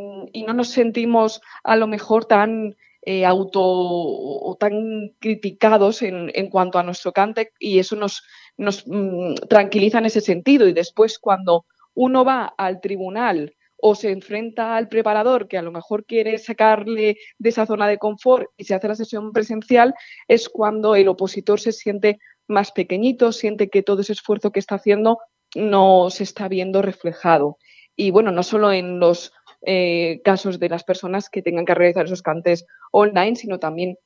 no 0.46 0.52
nos 0.54 0.68
sentimos 0.68 1.40
a 1.64 1.74
lo 1.76 1.88
mejor 1.88 2.26
tan 2.26 2.76
eh, 3.02 3.26
auto 3.26 3.60
o 3.60 4.56
tan 4.58 5.14
criticados 5.18 6.02
en, 6.02 6.30
en, 6.34 6.48
cuanto 6.48 6.78
a 6.78 6.84
nuestro 6.84 7.12
cante 7.12 7.52
y 7.58 7.80
eso 7.80 7.96
nos, 7.96 8.22
nos 8.58 8.86
mm, 8.86 9.34
tranquiliza 9.48 9.98
en 9.98 10.06
ese 10.06 10.20
sentido. 10.20 10.68
Y 10.68 10.74
después 10.74 11.18
cuando 11.18 11.64
uno 11.94 12.24
va 12.24 12.54
al 12.58 12.80
tribunal 12.80 13.54
o 13.80 13.94
se 13.94 14.10
enfrenta 14.10 14.76
al 14.76 14.88
preparador 14.88 15.48
que 15.48 15.56
a 15.56 15.62
lo 15.62 15.72
mejor 15.72 16.04
quiere 16.04 16.36
sacarle 16.38 17.16
de 17.38 17.48
esa 17.48 17.64
zona 17.64 17.88
de 17.88 17.98
confort 17.98 18.50
y 18.56 18.64
se 18.64 18.74
hace 18.74 18.88
la 18.88 18.96
sesión 18.96 19.32
presencial, 19.32 19.94
es 20.26 20.48
cuando 20.48 20.96
el 20.96 21.08
opositor 21.08 21.60
se 21.60 21.72
siente 21.72 22.18
más 22.48 22.72
pequeñito, 22.72 23.30
siente 23.30 23.70
que 23.70 23.82
todo 23.82 24.00
ese 24.00 24.12
esfuerzo 24.12 24.50
que 24.50 24.58
está 24.58 24.74
haciendo 24.74 25.18
no 25.54 26.10
se 26.10 26.24
está 26.24 26.48
viendo 26.48 26.82
reflejado. 26.82 27.56
Y 27.94 28.10
bueno, 28.10 28.32
no 28.32 28.42
solo 28.42 28.72
en 28.72 28.98
los 28.98 29.32
eh, 29.62 30.20
casos 30.24 30.58
de 30.58 30.68
las 30.68 30.84
personas 30.84 31.28
que 31.30 31.42
tengan 31.42 31.64
que 31.64 31.74
realizar 31.74 32.06
esos 32.06 32.22
cantes 32.22 32.64
online, 32.92 33.36
sino 33.36 33.58
también 33.58 33.96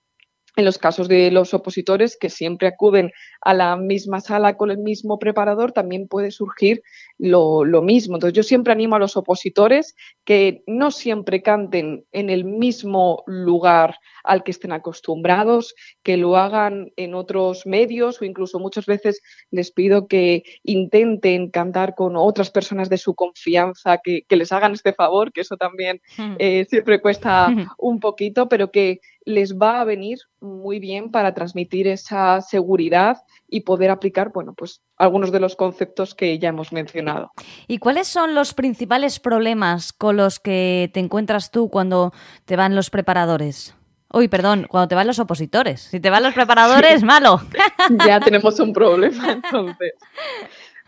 en 0.56 0.64
los 0.64 0.78
casos 0.78 1.08
de 1.08 1.30
los 1.30 1.54
opositores 1.54 2.16
que 2.16 2.28
siempre 2.28 2.68
acuden 2.68 3.10
a 3.40 3.54
la 3.54 3.76
misma 3.76 4.20
sala 4.20 4.56
con 4.56 4.70
el 4.70 4.78
mismo 4.78 5.18
preparador, 5.18 5.72
también 5.72 6.08
puede 6.08 6.30
surgir 6.30 6.82
lo, 7.18 7.64
mismo. 7.82 8.16
Entonces 8.16 8.36
yo 8.36 8.42
siempre 8.42 8.72
animo 8.72 8.96
a 8.96 8.98
los 8.98 9.16
opositores 9.16 9.96
que 10.24 10.62
no 10.66 10.90
siempre 10.90 11.42
canten 11.42 12.04
en 12.12 12.30
el 12.30 12.44
mismo 12.44 13.22
lugar 13.26 13.96
al 14.24 14.44
que 14.44 14.50
estén 14.50 14.72
acostumbrados, 14.72 15.74
que 16.02 16.16
lo 16.16 16.36
hagan 16.36 16.92
en 16.96 17.14
otros 17.14 17.66
medios 17.66 18.20
o 18.20 18.24
incluso 18.24 18.58
muchas 18.58 18.86
veces 18.86 19.22
les 19.50 19.72
pido 19.72 20.06
que 20.06 20.42
intenten 20.62 21.50
cantar 21.50 21.94
con 21.94 22.16
otras 22.16 22.50
personas 22.50 22.88
de 22.88 22.98
su 22.98 23.14
confianza, 23.14 23.98
que, 24.02 24.24
les 24.28 24.52
hagan 24.52 24.72
este 24.72 24.92
favor, 24.92 25.32
que 25.32 25.42
eso 25.42 25.56
también 25.56 26.00
hmm. 26.16 26.34
eh, 26.38 26.66
siempre 26.68 27.00
cuesta 27.00 27.48
un 27.78 28.00
poquito, 28.00 28.48
pero 28.48 28.70
que 28.70 29.00
les 29.24 29.56
va 29.56 29.80
a 29.80 29.84
venir 29.84 30.18
muy 30.40 30.78
bien 30.78 31.10
para 31.10 31.34
transmitir 31.34 31.86
esa 31.86 32.40
seguridad 32.40 33.18
y 33.48 33.60
poder 33.60 33.90
aplicar, 33.90 34.32
bueno, 34.32 34.54
pues 34.54 34.82
algunos 34.96 35.32
de 35.32 35.40
los 35.40 35.56
conceptos 35.56 36.14
que 36.14 36.38
ya 36.38 36.48
hemos 36.48 36.72
mencionado. 36.72 37.30
¿Y 37.68 37.78
cuáles 37.78 38.08
son 38.08 38.34
los 38.34 38.54
principales 38.54 39.20
problemas 39.20 39.92
con 39.92 40.16
los 40.16 40.40
que 40.40 40.90
te 40.92 41.00
encuentras 41.00 41.50
tú 41.50 41.68
cuando 41.68 42.12
te 42.44 42.56
van 42.56 42.74
los 42.74 42.90
preparadores? 42.90 43.74
Uy, 44.12 44.28
perdón, 44.28 44.66
cuando 44.68 44.88
te 44.88 44.94
van 44.94 45.06
los 45.06 45.18
opositores. 45.18 45.80
Si 45.82 46.00
te 46.00 46.10
van 46.10 46.22
los 46.22 46.34
preparadores, 46.34 47.02
malo. 47.02 47.40
ya 48.06 48.20
tenemos 48.20 48.58
un 48.60 48.72
problema 48.72 49.32
entonces. 49.32 49.94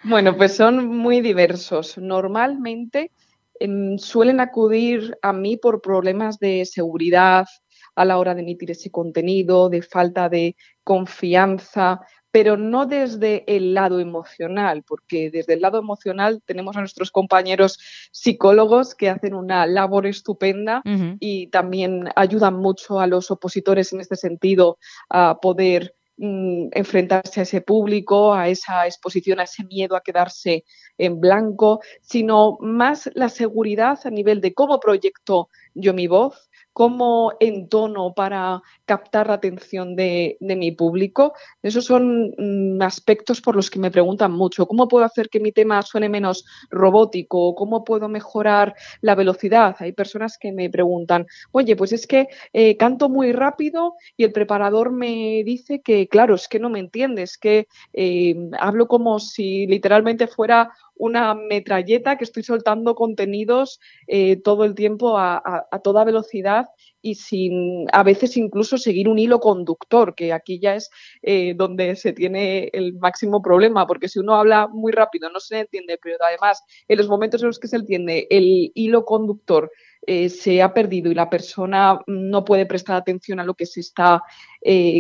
Bueno, 0.02 0.36
pues 0.36 0.54
son 0.54 0.86
muy 0.86 1.22
diversos. 1.22 1.96
Normalmente 1.96 3.10
em, 3.58 3.96
suelen 3.96 4.40
acudir 4.40 5.16
a 5.22 5.32
mí 5.32 5.56
por 5.56 5.80
problemas 5.80 6.38
de 6.38 6.66
seguridad 6.66 7.46
a 7.94 8.04
la 8.04 8.18
hora 8.18 8.34
de 8.34 8.42
emitir 8.42 8.70
ese 8.70 8.90
contenido, 8.90 9.68
de 9.68 9.82
falta 9.82 10.28
de 10.28 10.56
confianza, 10.82 12.00
pero 12.34 12.56
no 12.56 12.86
desde 12.86 13.44
el 13.46 13.74
lado 13.74 14.00
emocional, 14.00 14.82
porque 14.82 15.30
desde 15.30 15.54
el 15.54 15.60
lado 15.60 15.78
emocional 15.78 16.42
tenemos 16.44 16.76
a 16.76 16.80
nuestros 16.80 17.12
compañeros 17.12 17.78
psicólogos 18.10 18.96
que 18.96 19.08
hacen 19.08 19.34
una 19.34 19.66
labor 19.66 20.08
estupenda 20.08 20.82
y 21.20 21.46
también 21.46 22.08
ayudan 22.16 22.56
mucho 22.56 22.98
a 22.98 23.06
los 23.06 23.30
opositores 23.30 23.92
en 23.92 24.00
este 24.00 24.16
sentido 24.16 24.78
a 25.08 25.38
poder 25.40 25.94
mm, 26.16 26.70
enfrentarse 26.72 27.38
a 27.38 27.44
ese 27.44 27.60
público, 27.60 28.34
a 28.34 28.48
esa 28.48 28.84
exposición, 28.84 29.38
a 29.38 29.44
ese 29.44 29.62
miedo 29.62 29.94
a 29.94 30.02
quedarse 30.02 30.64
en 30.98 31.20
blanco, 31.20 31.82
sino 32.00 32.56
más 32.58 33.08
la 33.14 33.28
seguridad 33.28 34.00
a 34.02 34.10
nivel 34.10 34.40
de 34.40 34.54
cómo 34.54 34.80
proyecto 34.80 35.50
yo 35.74 35.94
mi 35.94 36.08
voz, 36.08 36.50
cómo 36.74 37.32
entono 37.38 38.12
para 38.14 38.60
captar 38.84 39.28
la 39.28 39.34
atención 39.34 39.96
de, 39.96 40.36
mi 40.40 40.72
público. 40.72 41.32
Esos 41.62 41.84
son 41.86 42.34
mm, 42.36 42.82
aspectos 42.82 43.40
por 43.40 43.56
los 43.56 43.70
que 43.70 43.78
me 43.78 43.92
preguntan 43.92 44.32
mucho. 44.32 44.66
¿Cómo 44.66 44.88
puedo 44.88 45.04
hacer 45.04 45.30
que 45.30 45.40
mi 45.40 45.52
tema 45.52 45.80
suene 45.82 46.08
menos 46.08 46.44
robótico? 46.70 47.54
¿Cómo 47.54 47.84
puedo 47.84 48.08
mejorar 48.08 48.74
la 49.00 49.14
velocidad? 49.14 49.76
Hay 49.78 49.92
personas 49.92 50.36
que 50.36 50.52
me 50.52 50.68
preguntan, 50.68 51.26
oye, 51.52 51.76
pues 51.76 51.92
es 51.92 52.06
que 52.08 52.26
eh, 52.52 52.76
canto 52.76 53.08
muy 53.08 53.32
rápido 53.32 53.94
y 54.16 54.24
el 54.24 54.32
preparador 54.32 54.90
me 54.90 55.42
dice 55.44 55.80
que, 55.80 56.08
claro, 56.08 56.34
es 56.34 56.48
que 56.48 56.58
no 56.58 56.70
me 56.70 56.80
entiendes, 56.80 57.38
que 57.38 57.68
eh, 57.92 58.34
hablo 58.58 58.88
como 58.88 59.20
si 59.20 59.68
literalmente 59.68 60.26
fuera 60.26 60.72
una 60.96 61.34
metralleta 61.34 62.16
que 62.16 62.24
estoy 62.24 62.42
soltando 62.42 62.94
contenidos 62.94 63.80
eh, 64.06 64.36
todo 64.36 64.64
el 64.64 64.74
tiempo 64.74 65.18
a, 65.18 65.42
toda 65.82 66.04
velocidad 66.04 66.63
y 67.02 67.16
sin 67.16 67.87
a 67.92 68.02
veces 68.02 68.37
incluso 68.37 68.78
seguir 68.78 69.09
un 69.09 69.18
hilo 69.18 69.40
conductor, 69.40 70.14
que 70.14 70.33
aquí 70.33 70.59
ya 70.59 70.75
es 70.75 70.90
eh, 71.23 71.54
donde 71.54 71.97
se 71.97 72.12
tiene 72.12 72.71
el 72.73 72.94
máximo 72.94 73.42
problema, 73.42 73.87
porque 73.87 74.09
si 74.09 74.18
uno 74.18 74.35
habla 74.35 74.68
muy 74.68 74.92
rápido 74.92 75.30
no 75.30 75.40
se 75.40 75.61
entiende, 75.61 75.99
pero 76.02 76.16
además 76.26 76.62
en 76.88 76.99
los 76.99 77.09
momentos 77.09 77.42
en 77.42 77.49
los 77.49 77.59
que 77.59 77.68
se 77.68 77.76
entiende 77.76 78.26
el 78.30 78.73
hilo 78.75 79.04
conductor 79.04 79.71
eh, 80.06 80.28
se 80.28 80.62
ha 80.62 80.73
perdido 80.75 81.11
y 81.11 81.14
la 81.14 81.30
persona 81.30 81.99
no 82.06 82.44
puede 82.44 82.66
prestar 82.66 82.97
atención 82.97 83.40
a 83.40 83.44
lo 83.44 83.54
que 83.54 83.66
se 83.66 83.80
está 83.80 84.23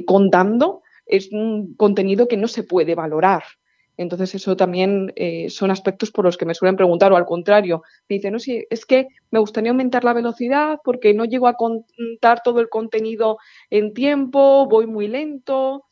contando, 0.06 0.82
es 1.06 1.32
un 1.32 1.74
contenido 1.74 2.28
que 2.28 2.36
no 2.36 2.48
se 2.48 2.62
puede 2.62 2.94
valorar. 2.94 3.42
Entonces, 3.96 4.34
eso 4.34 4.56
también 4.56 5.12
eh, 5.16 5.48
son 5.50 5.70
aspectos 5.70 6.10
por 6.10 6.24
los 6.24 6.36
que 6.36 6.46
me 6.46 6.54
suelen 6.54 6.76
preguntar, 6.76 7.12
o 7.12 7.16
al 7.16 7.26
contrario, 7.26 7.82
me 8.08 8.16
dicen, 8.16 8.32
no, 8.32 8.38
sí, 8.38 8.66
es 8.70 8.84
que 8.86 9.08
me 9.30 9.38
gustaría 9.38 9.70
aumentar 9.70 10.04
la 10.04 10.12
velocidad 10.12 10.78
porque 10.82 11.14
no 11.14 11.24
llego 11.24 11.46
a 11.46 11.54
contar 11.54 12.42
todo 12.42 12.60
el 12.60 12.68
contenido 12.68 13.38
en 13.70 13.94
tiempo, 13.94 14.66
voy 14.68 14.86
muy 14.86 15.08
lento. 15.08 15.84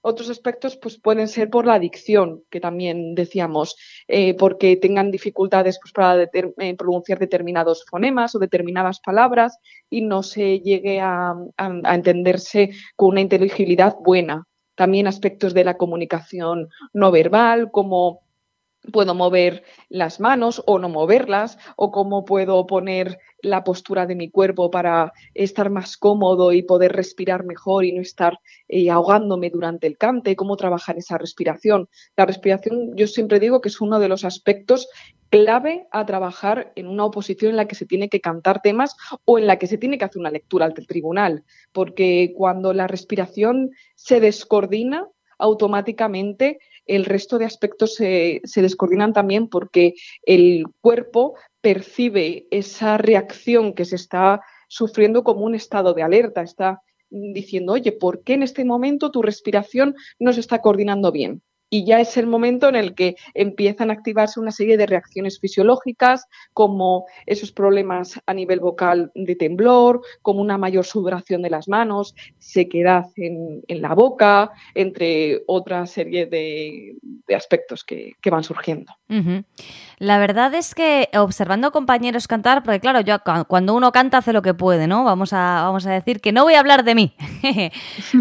Otros 0.00 0.30
aspectos 0.30 0.76
pues, 0.76 0.96
pueden 0.98 1.26
ser 1.26 1.50
por 1.50 1.66
la 1.66 1.74
adicción, 1.74 2.44
que 2.50 2.60
también 2.60 3.16
decíamos, 3.16 3.76
eh, 4.06 4.34
porque 4.34 4.76
tengan 4.76 5.10
dificultades 5.10 5.80
pues, 5.82 5.92
para 5.92 6.22
eh, 6.22 6.76
pronunciar 6.76 7.18
determinados 7.18 7.84
fonemas 7.84 8.34
o 8.34 8.38
determinadas 8.38 9.00
palabras 9.00 9.58
y 9.90 10.02
no 10.02 10.22
se 10.22 10.60
llegue 10.60 11.00
a 11.00 11.34
entenderse 11.92 12.70
con 12.94 13.10
una 13.10 13.20
inteligibilidad 13.20 13.96
buena 14.00 14.46
también 14.78 15.08
aspectos 15.08 15.54
de 15.54 15.64
la 15.64 15.76
comunicación 15.76 16.68
no 16.92 17.10
verbal, 17.10 17.72
como 17.72 18.20
puedo 18.92 19.14
mover 19.14 19.64
las 19.88 20.20
manos 20.20 20.62
o 20.66 20.78
no 20.78 20.88
moverlas, 20.88 21.58
o 21.76 21.90
cómo 21.90 22.24
puedo 22.24 22.66
poner 22.66 23.18
la 23.40 23.62
postura 23.62 24.06
de 24.06 24.14
mi 24.14 24.30
cuerpo 24.30 24.70
para 24.70 25.12
estar 25.34 25.70
más 25.70 25.96
cómodo 25.96 26.52
y 26.52 26.62
poder 26.62 26.92
respirar 26.92 27.44
mejor 27.44 27.84
y 27.84 27.92
no 27.92 28.02
estar 28.02 28.38
eh, 28.68 28.90
ahogándome 28.90 29.50
durante 29.50 29.86
el 29.86 29.96
cante, 29.96 30.36
cómo 30.36 30.56
trabajar 30.56 30.98
esa 30.98 31.18
respiración. 31.18 31.88
La 32.16 32.26
respiración 32.26 32.96
yo 32.96 33.06
siempre 33.06 33.38
digo 33.40 33.60
que 33.60 33.68
es 33.68 33.80
uno 33.80 34.00
de 34.00 34.08
los 34.08 34.24
aspectos 34.24 34.88
clave 35.30 35.86
a 35.92 36.06
trabajar 36.06 36.72
en 36.74 36.88
una 36.88 37.04
oposición 37.04 37.50
en 37.50 37.56
la 37.56 37.68
que 37.68 37.74
se 37.74 37.86
tiene 37.86 38.08
que 38.08 38.20
cantar 38.20 38.62
temas 38.62 38.96
o 39.24 39.38
en 39.38 39.46
la 39.46 39.58
que 39.58 39.66
se 39.66 39.78
tiene 39.78 39.98
que 39.98 40.06
hacer 40.06 40.18
una 40.18 40.30
lectura 40.30 40.66
ante 40.66 40.80
el 40.80 40.86
tribunal, 40.86 41.44
porque 41.72 42.32
cuando 42.36 42.72
la 42.72 42.86
respiración 42.86 43.70
se 43.94 44.20
descoordina, 44.20 45.06
automáticamente 45.38 46.58
el 46.88 47.04
resto 47.04 47.38
de 47.38 47.44
aspectos 47.44 47.94
se, 47.94 48.40
descoordinan 48.56 49.12
también 49.12 49.48
porque 49.48 49.94
el 50.22 50.64
cuerpo 50.80 51.36
percibe 51.60 52.48
esa 52.50 52.98
reacción 52.98 53.74
que 53.74 53.84
se 53.84 53.96
está 53.96 54.40
sufriendo 54.68 55.22
como 55.22 55.44
un 55.44 55.54
estado 55.54 55.94
de 55.94 56.02
alerta, 56.02 56.42
está 56.42 56.82
diciendo, 57.10 57.74
oye, 57.74 57.92
¿por 57.92 58.22
qué 58.22 58.34
en 58.34 58.42
este 58.42 58.64
momento 58.64 59.10
tu 59.10 59.22
respiración 59.22 59.94
no 60.18 60.32
se 60.32 60.40
está 60.40 60.60
coordinando 60.60 61.12
bien? 61.12 61.42
Y 61.70 61.84
ya 61.84 62.00
es 62.00 62.16
el 62.16 62.26
momento 62.26 62.68
en 62.68 62.76
el 62.76 62.94
que 62.94 63.16
empiezan 63.34 63.90
a 63.90 63.94
activarse 63.94 64.40
una 64.40 64.50
serie 64.50 64.76
de 64.76 64.86
reacciones 64.86 65.38
fisiológicas, 65.38 66.26
como 66.52 67.06
esos 67.26 67.52
problemas 67.52 68.20
a 68.26 68.34
nivel 68.34 68.60
vocal 68.60 69.10
de 69.14 69.36
temblor, 69.36 70.00
como 70.22 70.40
una 70.40 70.58
mayor 70.58 70.84
sudoración 70.84 71.42
de 71.42 71.50
las 71.50 71.68
manos, 71.68 72.14
sequedad 72.38 73.06
en, 73.16 73.62
la 73.68 73.94
boca, 73.94 74.50
entre 74.74 75.42
otra 75.46 75.86
serie 75.86 76.26
de, 76.26 76.96
aspectos 77.34 77.84
que, 77.84 78.14
van 78.30 78.44
surgiendo. 78.44 78.92
La 79.98 80.18
verdad 80.18 80.54
es 80.54 80.74
que 80.74 81.08
observando 81.14 81.72
compañeros 81.72 82.28
cantar, 82.28 82.62
porque 82.62 82.80
claro, 82.80 83.00
yo 83.00 83.16
cuando 83.46 83.74
uno 83.74 83.90
canta 83.90 84.18
hace 84.18 84.32
lo 84.32 84.42
que 84.42 84.54
puede, 84.54 84.86
¿no? 84.86 85.04
Vamos 85.04 85.32
a, 85.32 85.62
vamos 85.62 85.86
a 85.86 85.92
decir 85.92 86.20
que 86.20 86.30
no 86.30 86.44
voy 86.44 86.54
a 86.54 86.60
hablar 86.60 86.84
de 86.84 86.94
mí, 86.94 87.14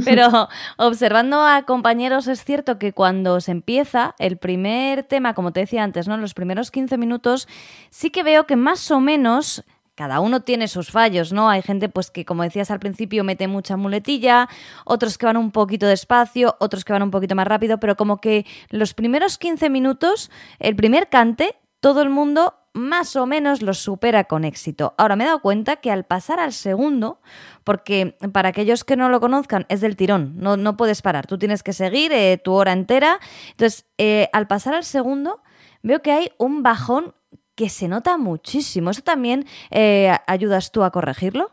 pero 0.05 0.47
observando 0.77 1.41
a 1.41 1.63
compañeros 1.63 2.27
es 2.27 2.43
cierto 2.43 2.79
que 2.79 2.93
cuando 2.93 3.36
se 3.41 3.51
empieza, 3.51 4.15
el 4.19 4.37
primer 4.37 5.03
tema, 5.03 5.33
como 5.33 5.51
te 5.51 5.61
decía 5.61 5.83
antes, 5.83 6.07
¿no? 6.07 6.17
Los 6.17 6.33
primeros 6.33 6.71
15 6.71 6.97
minutos, 6.97 7.47
sí 7.89 8.09
que 8.09 8.23
veo 8.23 8.45
que 8.45 8.55
más 8.55 8.91
o 8.91 8.99
menos 8.99 9.63
cada 9.97 10.19
uno 10.19 10.41
tiene 10.41 10.67
sus 10.67 10.91
fallos, 10.91 11.33
¿no? 11.33 11.49
Hay 11.49 11.63
gente, 11.63 11.89
pues, 11.89 12.11
que 12.11 12.23
como 12.23 12.43
decías 12.43 12.69
al 12.69 12.79
principio, 12.79 13.23
mete 13.23 13.47
mucha 13.47 13.77
muletilla, 13.77 14.47
otros 14.85 15.17
que 15.17 15.25
van 15.25 15.37
un 15.37 15.51
poquito 15.51 15.87
despacio, 15.87 16.55
otros 16.59 16.85
que 16.85 16.93
van 16.93 17.01
un 17.01 17.09
poquito 17.09 17.33
más 17.33 17.47
rápido, 17.47 17.79
pero 17.79 17.95
como 17.95 18.17
que 18.17 18.45
los 18.69 18.93
primeros 18.93 19.39
15 19.39 19.71
minutos, 19.71 20.29
el 20.59 20.75
primer 20.75 21.09
cante, 21.09 21.55
todo 21.79 22.03
el 22.03 22.11
mundo 22.11 22.53
más 22.77 23.15
o 23.15 23.25
menos 23.25 23.61
los 23.61 23.79
supera 23.79 24.25
con 24.25 24.45
éxito. 24.45 24.93
Ahora 24.97 25.15
me 25.15 25.23
he 25.23 25.27
dado 25.27 25.41
cuenta 25.41 25.77
que 25.77 25.91
al 25.91 26.05
pasar 26.05 26.39
al 26.39 26.53
segundo, 26.53 27.19
porque 27.63 28.17
para 28.31 28.49
aquellos 28.49 28.83
que 28.83 28.95
no 28.95 29.09
lo 29.09 29.19
conozcan, 29.19 29.65
es 29.69 29.81
del 29.81 29.95
tirón, 29.95 30.33
no, 30.37 30.57
no 30.57 30.77
puedes 30.77 31.01
parar, 31.01 31.27
tú 31.27 31.37
tienes 31.37 31.63
que 31.63 31.73
seguir 31.73 32.11
eh, 32.13 32.39
tu 32.41 32.53
hora 32.53 32.71
entera. 32.71 33.19
Entonces, 33.51 33.85
eh, 33.97 34.29
al 34.33 34.47
pasar 34.47 34.73
al 34.73 34.83
segundo, 34.83 35.41
veo 35.83 36.01
que 36.01 36.11
hay 36.11 36.31
un 36.37 36.63
bajón 36.63 37.13
que 37.55 37.69
se 37.69 37.87
nota 37.87 38.17
muchísimo. 38.17 38.91
¿Eso 38.91 39.01
también 39.01 39.45
eh, 39.71 40.15
ayudas 40.27 40.71
tú 40.71 40.83
a 40.83 40.91
corregirlo? 40.91 41.51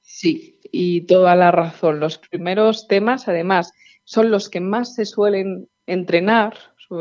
Sí, 0.00 0.60
y 0.70 1.02
toda 1.02 1.34
la 1.34 1.50
razón. 1.50 1.98
Los 1.98 2.18
primeros 2.18 2.86
temas, 2.86 3.26
además, 3.26 3.72
son 4.04 4.30
los 4.30 4.48
que 4.48 4.60
más 4.60 4.94
se 4.94 5.04
suelen 5.04 5.68
entrenar 5.86 6.54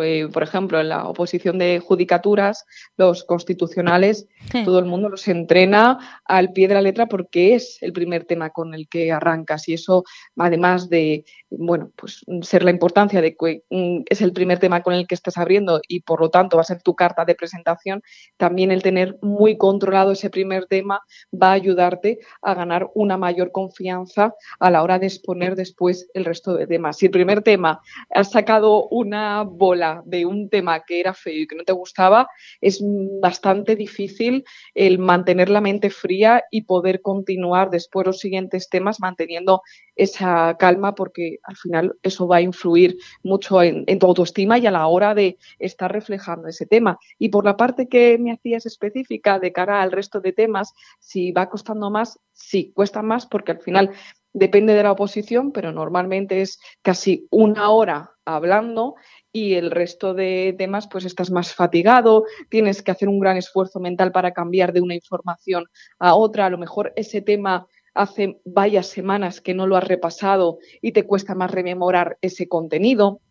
eh, 0.03 0.27
por 0.31 0.43
ejemplo, 0.43 0.79
en 0.79 0.89
la 0.89 1.07
oposición 1.07 1.57
de 1.57 1.79
judicaturas, 1.79 2.65
los 2.97 3.23
constitucionales, 3.23 4.27
todo 4.65 4.79
el 4.79 4.85
mundo 4.85 5.09
los 5.09 5.27
entrena 5.27 6.21
al 6.25 6.53
pie 6.53 6.67
de 6.67 6.75
la 6.75 6.81
letra 6.81 7.07
porque 7.07 7.55
es 7.55 7.77
el 7.81 7.93
primer 7.93 8.25
tema 8.25 8.51
con 8.51 8.73
el 8.73 8.87
que 8.87 9.11
arrancas 9.11 9.67
y 9.67 9.73
eso, 9.73 10.03
además 10.37 10.89
de, 10.89 11.25
bueno, 11.49 11.91
pues 11.95 12.23
ser 12.41 12.63
la 12.63 12.71
importancia 12.71 13.21
de 13.21 13.35
que 13.35 13.63
mm, 13.69 14.03
es 14.09 14.21
el 14.21 14.33
primer 14.33 14.59
tema 14.59 14.81
con 14.81 14.93
el 14.93 15.07
que 15.07 15.15
estás 15.15 15.37
abriendo 15.37 15.81
y 15.87 16.01
por 16.01 16.21
lo 16.21 16.29
tanto 16.29 16.57
va 16.57 16.61
a 16.61 16.65
ser 16.65 16.81
tu 16.81 16.95
carta 16.95 17.25
de 17.25 17.35
presentación, 17.35 18.01
también 18.37 18.71
el 18.71 18.83
tener 18.83 19.17
muy 19.21 19.57
controlado 19.57 20.11
ese 20.11 20.29
primer 20.29 20.65
tema 20.65 21.01
va 21.31 21.49
a 21.49 21.53
ayudarte 21.53 22.19
a 22.41 22.53
ganar 22.53 22.89
una 22.93 23.17
mayor 23.17 23.51
confianza 23.51 24.33
a 24.59 24.71
la 24.71 24.83
hora 24.83 24.99
de 24.99 25.07
exponer 25.07 25.55
después 25.55 26.09
el 26.13 26.25
resto 26.25 26.53
de 26.53 26.67
temas. 26.67 26.97
Si 26.97 27.05
el 27.07 27.11
primer 27.11 27.41
tema 27.41 27.81
has 28.09 28.31
sacado 28.31 28.87
una 28.89 29.43
bola 29.43 29.80
de 30.05 30.25
un 30.25 30.49
tema 30.49 30.83
que 30.85 30.99
era 30.99 31.13
feo 31.13 31.41
y 31.41 31.47
que 31.47 31.55
no 31.55 31.63
te 31.63 31.73
gustaba, 31.73 32.27
es 32.61 32.81
bastante 33.21 33.75
difícil 33.75 34.43
el 34.73 34.99
mantener 34.99 35.49
la 35.49 35.61
mente 35.61 35.89
fría 35.89 36.43
y 36.51 36.63
poder 36.63 37.01
continuar 37.01 37.69
después 37.69 38.05
los 38.05 38.19
siguientes 38.19 38.69
temas 38.69 38.99
manteniendo 38.99 39.61
esa 39.95 40.55
calma 40.57 40.95
porque 40.95 41.37
al 41.43 41.55
final 41.55 41.95
eso 42.03 42.27
va 42.27 42.37
a 42.37 42.41
influir 42.41 42.97
mucho 43.23 43.61
en, 43.61 43.85
tu 43.99 44.05
autoestima 44.05 44.57
y 44.57 44.67
a 44.67 44.71
la 44.71 44.87
hora 44.87 45.13
de 45.13 45.37
estar 45.59 45.91
reflejando 45.91 46.47
ese 46.47 46.65
tema. 46.65 46.97
Y 47.19 47.29
por 47.29 47.45
la 47.45 47.57
parte 47.57 47.87
que 47.87 48.17
me 48.17 48.31
hacías 48.31 48.65
específica 48.65 49.39
de 49.39 49.51
cara 49.51 49.81
al 49.81 49.91
resto 49.91 50.21
de 50.21 50.33
temas, 50.33 50.73
si 50.99 51.31
va 51.31 51.49
costando 51.49 51.89
más, 51.89 52.19
sí, 52.33 52.71
cuesta 52.73 53.01
más 53.01 53.25
porque 53.25 53.51
al 53.51 53.59
final 53.59 53.91
depende 54.33 54.73
de 54.73 54.83
la 54.83 54.93
oposición, 54.93 55.51
pero 55.51 55.71
normalmente 55.71 56.41
es 56.41 56.59
casi 56.81 57.27
una 57.29 57.69
hora 57.69 58.11
hablando 58.25 58.95
y 59.33 59.53
el 59.55 59.71
resto 59.71 60.13
de 60.13 60.55
temas 60.57 60.87
pues 60.87 61.05
estás 61.05 61.31
más 61.31 61.53
fatigado, 61.53 62.25
tienes 62.49 62.81
que 62.81 62.91
hacer 62.91 63.07
un 63.09 63.19
gran 63.19 63.37
esfuerzo 63.37 63.79
mental 63.79 64.11
para 64.11 64.31
cambiar 64.31 64.73
de 64.73 64.81
una 64.81 64.95
información 64.95 65.65
a 65.99 66.15
otra, 66.15 66.45
a 66.45 66.49
lo 66.49 66.57
mejor 66.57 66.93
ese 66.95 67.21
tema 67.21 67.67
hace 67.93 68.39
varias 68.45 68.87
semanas 68.87 69.41
que 69.41 69.53
no 69.53 69.67
lo 69.67 69.75
has 69.75 69.87
repasado 69.87 70.59
y 70.81 70.91
te 70.91 71.05
cuesta 71.05 71.35
más 71.35 71.51
rememorar 71.51 72.17
ese 72.21 72.47
contenido. 72.47 73.21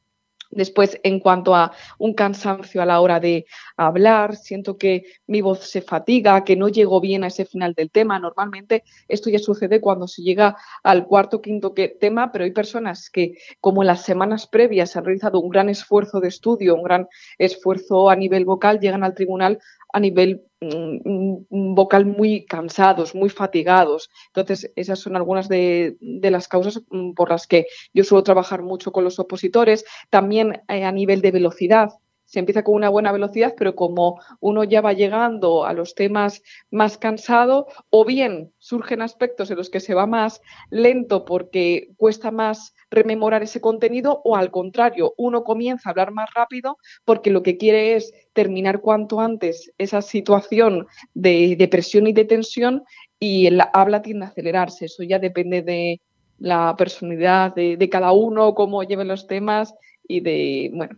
Después, 0.51 0.99
en 1.05 1.21
cuanto 1.21 1.55
a 1.55 1.73
un 1.99 2.15
cansancio 2.15 2.83
a 2.83 2.87
la 2.87 3.01
hora 3.01 3.21
de 3.21 3.47
hablar, 3.77 4.37
siento 4.37 4.77
que 4.77 5.05
mi 5.27 5.41
voz 5.41 5.61
se 5.61 5.81
fatiga, 5.81 6.45
que 6.45 6.57
no 6.57 6.69
llego 6.69 7.01
bien 7.01 7.23
a 7.23 7.29
ese 7.29 7.45
final 7.45 7.75
del 7.75 7.91
tema. 7.91 8.19
Normalmente 8.19 8.83
esto 9.07 9.31
ya 9.31 9.39
sucede 9.39 9.81
cuando 9.81 10.09
se 10.09 10.23
llega 10.23 10.57
al 10.83 11.07
cuarto 11.07 11.37
o 11.37 11.41
quinto 11.43 11.73
tema, 11.73 12.33
pero 12.33 12.45
hay 12.45 12.51
personas 12.51 13.11
que, 13.11 13.35
como 13.61 13.83
en 13.83 13.87
las 13.87 14.03
semanas 14.03 14.47
previas, 14.47 14.97
han 14.97 15.05
realizado 15.05 15.41
un 15.41 15.51
gran 15.51 15.69
esfuerzo 15.69 16.21
de 16.21 16.29
estudio, 16.29 16.75
un 16.75 16.83
gran 16.83 17.07
esfuerzo 17.39 18.11
a 18.11 18.17
nivel 18.17 18.45
vocal, 18.45 18.81
llegan 18.81 19.05
al 19.05 19.15
tribunal 19.15 19.61
a 19.93 20.01
nivel 20.01 20.43
mm, 20.61 21.75
vocal 21.75 22.07
muy 22.07 22.45
cansados, 22.47 23.15
muy 23.15 23.31
fatigados. 23.31 24.11
Entonces, 24.29 24.73
esas 24.77 24.99
son 24.99 25.17
algunas 25.17 25.49
de, 25.49 25.97
las 26.01 26.49
causas 26.49 26.83
mm, 26.91 27.13
por 27.15 27.31
las 27.31 27.47
que 27.47 27.67
yo 27.93 28.05
suelo 28.05 28.23
trabajar 28.23 28.63
mucho 28.63 28.93
con 28.93 29.05
los 29.05 29.19
opositores. 29.19 29.85
También 30.11 30.63
eh, 30.69 30.85
a 30.85 30.93
nivel 30.93 31.21
de 31.21 31.31
velocidad, 31.33 31.91
se 32.31 32.39
empieza 32.39 32.63
con 32.63 32.77
una 32.77 32.89
buena 32.89 33.11
velocidad, 33.11 33.55
pero 33.59 33.75
como 33.75 34.21
uno 34.39 34.63
ya 34.63 34.81
va 34.81 34.93
llegando 34.93 35.65
a 35.65 35.73
los 35.73 35.97
temas 35.97 36.43
más 36.71 36.97
cansado, 36.97 37.67
o 37.91 38.05
bien 38.05 38.53
surgen 38.61 39.03
aspectos 39.03 39.51
en 39.51 39.57
los 39.57 39.69
que 39.69 39.81
se 39.81 39.95
va 39.95 40.07
más 40.07 40.41
lento 40.71 41.25
porque 41.25 41.89
cuesta 41.97 42.31
más 42.31 42.77
rememorar 42.89 43.43
ese 43.43 43.61
contenido, 43.61 44.23
o 44.23 44.37
al 44.37 44.53
contrario, 44.53 45.13
uno 45.17 45.43
comienza 45.43 45.89
a 45.89 45.91
hablar 45.91 46.13
más 46.13 46.31
rápido 46.33 46.79
porque 47.05 47.31
lo 47.31 47.43
que 47.43 47.57
quiere 47.57 47.97
es 47.97 48.13
terminar 48.33 48.81
cuanto 48.81 49.19
antes 49.19 49.73
esa 49.77 50.01
situación 50.01 50.87
de, 51.15 51.69
presión 51.69 52.07
y 52.07 52.13
de 52.13 52.27
tensión 52.27 52.85
y 53.19 53.47
el 53.47 53.61
habla 53.73 54.03
tiende 54.03 54.27
a 54.27 54.29
acelerarse. 54.29 54.85
Eso 54.85 55.03
ya 55.03 55.19
depende 55.19 55.63
de 55.63 56.01
la 56.39 56.77
personalidad 56.79 57.53
de, 57.57 57.77
de 57.77 57.89
cada 57.89 58.13
uno, 58.13 58.55
cómo 58.55 58.85
lleven 58.85 59.09
los 59.09 59.27
temas 59.27 59.75
y 60.07 60.21
de, 60.21 60.71
bueno, 60.73 60.97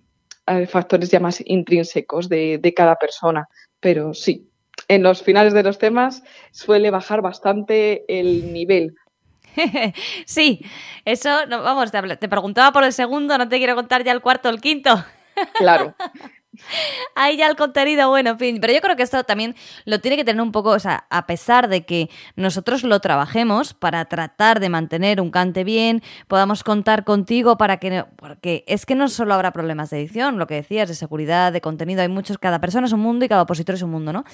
factores 0.68 1.10
ya 1.10 1.20
más 1.20 1.42
intrínsecos 1.44 2.28
de, 2.28 2.72
cada 2.76 2.96
persona. 2.96 3.48
Pero 3.80 4.14
sí, 4.14 4.48
en 4.88 5.02
los 5.02 5.22
finales 5.22 5.52
de 5.54 5.62
los 5.62 5.78
temas 5.78 6.22
suele 6.50 6.90
bajar 6.90 7.22
bastante 7.22 8.04
el 8.08 8.52
nivel. 8.52 8.94
sí, 10.26 10.64
eso, 11.04 11.28
vamos, 11.48 11.90
te, 11.90 12.16
te, 12.16 12.28
preguntaba 12.28 12.72
por 12.72 12.84
el 12.84 12.92
segundo, 12.92 13.36
no 13.36 13.48
te 13.48 13.58
quiero 13.58 13.74
contar 13.74 14.02
ya 14.02 14.12
el 14.12 14.22
cuarto 14.22 14.48
o 14.48 14.52
el 14.52 14.60
quinto. 14.60 15.04
Claro, 15.54 15.94
Ahí 17.14 17.36
ya 17.36 17.46
el 17.46 17.56
contenido, 17.56 18.08
bueno, 18.08 18.30
en 18.30 18.38
fin. 18.38 18.58
Pero 18.60 18.72
yo 18.72 18.80
creo 18.80 18.96
que 18.96 19.02
esto 19.02 19.22
también 19.24 19.54
lo 19.84 20.00
tiene 20.00 20.16
que 20.16 20.24
tener 20.24 20.42
un 20.42 20.52
poco, 20.52 20.70
o 20.70 20.78
sea, 20.78 21.06
a 21.10 21.26
pesar 21.26 21.68
de 21.68 21.84
que 21.84 22.10
nosotros 22.36 22.82
lo 22.82 23.00
trabajemos 23.00 23.74
para 23.74 24.04
tratar 24.04 24.60
de 24.60 24.68
mantener 24.68 25.20
un 25.20 25.30
cante 25.30 25.64
bien, 25.64 26.02
podamos 26.28 26.62
contar 26.62 27.04
contigo 27.04 27.56
para 27.56 27.78
que. 27.78 28.04
Porque 28.16 28.64
es 28.66 28.86
que 28.86 28.94
no 28.94 29.08
solo 29.08 29.34
habrá 29.34 29.52
problemas 29.52 29.90
de 29.90 30.00
edición, 30.00 30.38
lo 30.38 30.46
que 30.46 30.54
decías, 30.54 30.88
de 30.88 30.94
seguridad, 30.94 31.52
de 31.52 31.60
contenido, 31.60 32.02
hay 32.02 32.08
muchos, 32.08 32.38
cada 32.38 32.60
persona 32.60 32.86
es 32.86 32.92
un 32.92 33.00
mundo 33.00 33.24
y 33.24 33.28
cada 33.28 33.42
opositor 33.42 33.74
es 33.74 33.82
un 33.82 33.90
mundo, 33.90 34.12
¿no? 34.12 34.24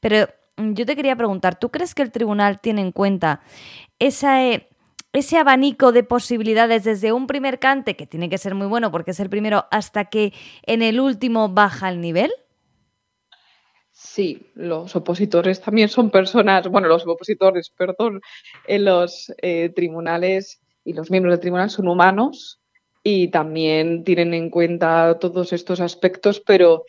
Pero 0.00 0.28
yo 0.56 0.86
te 0.86 0.96
quería 0.96 1.14
preguntar, 1.14 1.58
¿tú 1.58 1.70
crees 1.70 1.94
que 1.94 2.02
el 2.02 2.10
tribunal 2.10 2.60
tiene 2.60 2.80
en 2.80 2.92
cuenta 2.92 3.40
esa. 3.98 4.44
Eh, 4.44 4.68
ese 5.12 5.38
abanico 5.38 5.92
de 5.92 6.04
posibilidades 6.04 6.84
desde 6.84 7.12
un 7.12 7.26
primer 7.26 7.58
cante, 7.58 7.96
que 7.96 8.06
tiene 8.06 8.28
que 8.28 8.38
ser 8.38 8.54
muy 8.54 8.66
bueno 8.66 8.90
porque 8.90 9.12
es 9.12 9.20
el 9.20 9.30
primero, 9.30 9.66
hasta 9.70 10.06
que 10.06 10.32
en 10.62 10.82
el 10.82 11.00
último 11.00 11.48
baja 11.48 11.88
el 11.88 12.00
nivel? 12.00 12.30
Sí, 13.90 14.46
los 14.54 14.94
opositores 14.94 15.60
también 15.60 15.88
son 15.88 16.10
personas, 16.10 16.68
bueno, 16.68 16.86
los 16.86 17.04
opositores, 17.06 17.70
perdón, 17.70 18.20
en 18.66 18.84
los 18.84 19.32
eh, 19.42 19.70
tribunales 19.74 20.60
y 20.84 20.92
los 20.92 21.10
miembros 21.10 21.32
del 21.32 21.40
tribunal 21.40 21.68
son 21.68 21.88
humanos 21.88 22.60
y 23.02 23.28
también 23.28 24.04
tienen 24.04 24.34
en 24.34 24.50
cuenta 24.50 25.18
todos 25.18 25.52
estos 25.52 25.80
aspectos, 25.80 26.40
pero 26.40 26.84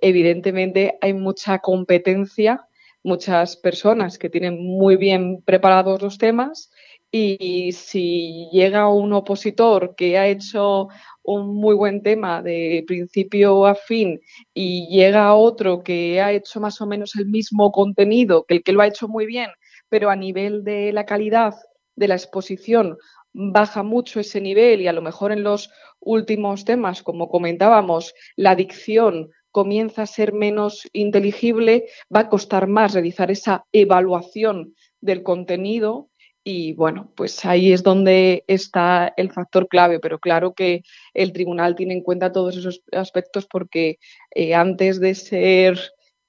evidentemente 0.00 0.98
hay 1.00 1.14
mucha 1.14 1.60
competencia, 1.60 2.66
muchas 3.02 3.56
personas 3.56 4.18
que 4.18 4.28
tienen 4.28 4.62
muy 4.62 4.96
bien 4.96 5.40
preparados 5.42 6.02
los 6.02 6.18
temas 6.18 6.70
y 7.12 7.72
si 7.72 8.48
llega 8.52 8.88
un 8.88 9.12
opositor 9.12 9.94
que 9.96 10.16
ha 10.16 10.28
hecho 10.28 10.88
un 11.22 11.56
muy 11.56 11.74
buen 11.74 12.02
tema 12.02 12.42
de 12.42 12.84
principio 12.86 13.66
a 13.66 13.74
fin 13.74 14.20
y 14.54 14.86
llega 14.88 15.34
otro 15.34 15.82
que 15.82 16.20
ha 16.20 16.32
hecho 16.32 16.60
más 16.60 16.80
o 16.80 16.86
menos 16.86 17.16
el 17.16 17.26
mismo 17.26 17.72
contenido 17.72 18.44
que 18.44 18.56
el 18.56 18.62
que 18.62 18.72
lo 18.72 18.82
ha 18.82 18.86
hecho 18.86 19.08
muy 19.08 19.26
bien, 19.26 19.50
pero 19.88 20.10
a 20.10 20.16
nivel 20.16 20.62
de 20.62 20.92
la 20.92 21.04
calidad 21.04 21.54
de 21.96 22.08
la 22.08 22.14
exposición 22.14 22.96
baja 23.32 23.82
mucho 23.82 24.20
ese 24.20 24.40
nivel 24.40 24.80
y 24.80 24.88
a 24.88 24.92
lo 24.92 25.02
mejor 25.02 25.32
en 25.32 25.42
los 25.42 25.70
últimos 26.00 26.64
temas, 26.64 27.02
como 27.02 27.28
comentábamos, 27.28 28.14
la 28.36 28.54
dicción 28.54 29.30
comienza 29.50 30.02
a 30.02 30.06
ser 30.06 30.32
menos 30.32 30.88
inteligible, 30.92 31.86
va 32.14 32.20
a 32.20 32.28
costar 32.28 32.68
más 32.68 32.94
realizar 32.94 33.30
esa 33.30 33.64
evaluación 33.72 34.74
del 35.00 35.22
contenido 35.22 36.09
y 36.42 36.72
bueno, 36.72 37.10
pues 37.16 37.44
ahí 37.44 37.72
es 37.72 37.82
donde 37.82 38.44
está 38.46 39.12
el 39.16 39.30
factor 39.30 39.68
clave, 39.68 40.00
pero 40.00 40.18
claro 40.18 40.54
que 40.54 40.82
el 41.12 41.32
tribunal 41.32 41.74
tiene 41.76 41.94
en 41.94 42.02
cuenta 42.02 42.32
todos 42.32 42.56
esos 42.56 42.82
aspectos 42.92 43.46
porque 43.46 43.98
eh, 44.34 44.54
antes 44.54 45.00
de 45.00 45.14
ser 45.14 45.78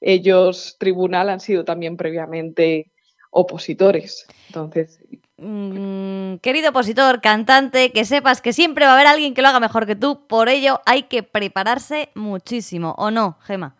ellos 0.02 0.76
tribunal 0.80 1.30
han 1.30 1.40
sido 1.40 1.64
también 1.64 1.96
previamente 1.96 2.92
opositores. 3.30 4.28
Entonces, 4.48 5.00
mm, 5.38 6.36
querido 6.38 6.72
opositor, 6.72 7.22
cantante, 7.22 7.92
que 7.92 8.04
sepas 8.04 8.42
que 8.42 8.52
siempre 8.52 8.86
va 8.86 8.92
a 8.92 8.96
haber 8.96 9.08
alguien 9.08 9.34
que 9.34 9.42
lo 9.42 9.48
haga 9.48 9.62
mejor 9.62 9.86
que 9.86 9.96
tú, 9.96 10.28
por 10.28 10.50
ello 10.50 10.82
hay 10.86 11.04
que 11.04 11.24
prepararse 11.24 12.10
muchísimo, 12.16 12.96
¿o 12.98 13.12
no, 13.12 13.38
Gema? 13.42 13.76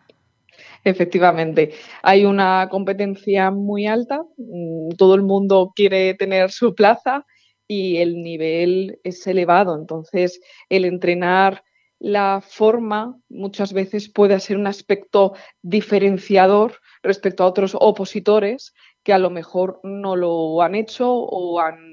Efectivamente, 0.84 1.72
hay 2.02 2.24
una 2.24 2.68
competencia 2.68 3.52
muy 3.52 3.86
alta, 3.86 4.22
mm, 4.36 4.90
todo 4.98 5.14
el 5.14 5.22
mundo 5.22 5.72
quiere 5.76 6.14
tener 6.14 6.50
su 6.50 6.74
plaza 6.74 7.24
y 7.68 7.98
el 7.98 8.20
nivel 8.22 8.98
es 9.04 9.24
elevado, 9.28 9.76
entonces 9.76 10.40
el 10.68 10.84
entrenar 10.84 11.62
la 12.00 12.40
forma 12.44 13.16
muchas 13.28 13.72
veces 13.72 14.10
puede 14.12 14.40
ser 14.40 14.56
un 14.56 14.66
aspecto 14.66 15.34
diferenciador 15.62 16.74
respecto 17.04 17.44
a 17.44 17.46
otros 17.46 17.76
opositores 17.78 18.74
que 19.04 19.12
a 19.12 19.18
lo 19.18 19.30
mejor 19.30 19.78
no 19.84 20.16
lo 20.16 20.62
han 20.62 20.74
hecho 20.74 21.12
o 21.12 21.60
han 21.60 21.91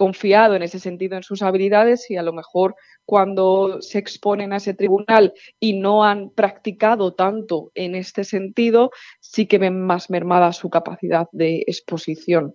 confiado 0.00 0.54
en 0.54 0.62
ese 0.62 0.78
sentido 0.78 1.18
en 1.18 1.22
sus 1.22 1.42
habilidades 1.42 2.10
y 2.10 2.16
a 2.16 2.22
lo 2.22 2.32
mejor 2.32 2.74
cuando 3.04 3.82
se 3.82 3.98
exponen 3.98 4.54
a 4.54 4.56
ese 4.56 4.72
tribunal 4.72 5.34
y 5.60 5.74
no 5.74 6.04
han 6.04 6.30
practicado 6.30 7.12
tanto 7.12 7.70
en 7.74 7.94
este 7.94 8.24
sentido, 8.24 8.92
sí 9.20 9.44
que 9.44 9.58
ven 9.58 9.78
más 9.78 10.08
mermada 10.08 10.54
su 10.54 10.70
capacidad 10.70 11.28
de 11.32 11.64
exposición. 11.66 12.54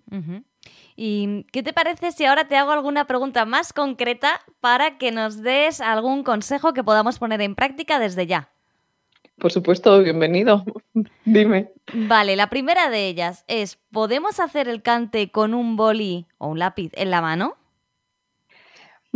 ¿Y 0.96 1.46
qué 1.52 1.62
te 1.62 1.72
parece 1.72 2.12
si 2.12 2.26
ahora 2.26 2.48
te 2.48 2.56
hago 2.56 2.72
alguna 2.72 3.06
pregunta 3.06 3.46
más 3.46 3.74
concreta 3.74 4.42
para 4.60 4.98
que 4.98 5.12
nos 5.12 5.44
des 5.44 5.82
algún 5.82 6.24
consejo 6.24 6.74
que 6.74 6.84
podamos 6.84 7.20
poner 7.20 7.42
en 7.42 7.54
práctica 7.54 8.00
desde 8.00 8.26
ya? 8.26 8.55
Por 9.38 9.52
supuesto, 9.52 10.02
bienvenido. 10.02 10.64
Dime. 11.26 11.72
Vale, 11.94 12.36
la 12.36 12.50
primera 12.50 12.90
de 12.90 13.08
ellas 13.08 13.44
es, 13.48 13.78
¿podemos 13.92 14.40
hacer 14.40 14.68
el 14.68 14.82
cante 14.82 15.30
con 15.30 15.54
un 15.54 15.76
boli 15.76 16.26
o 16.38 16.48
un 16.48 16.60
lápiz 16.60 16.92
en 16.96 17.12
la 17.12 17.22
mano? 17.22 17.58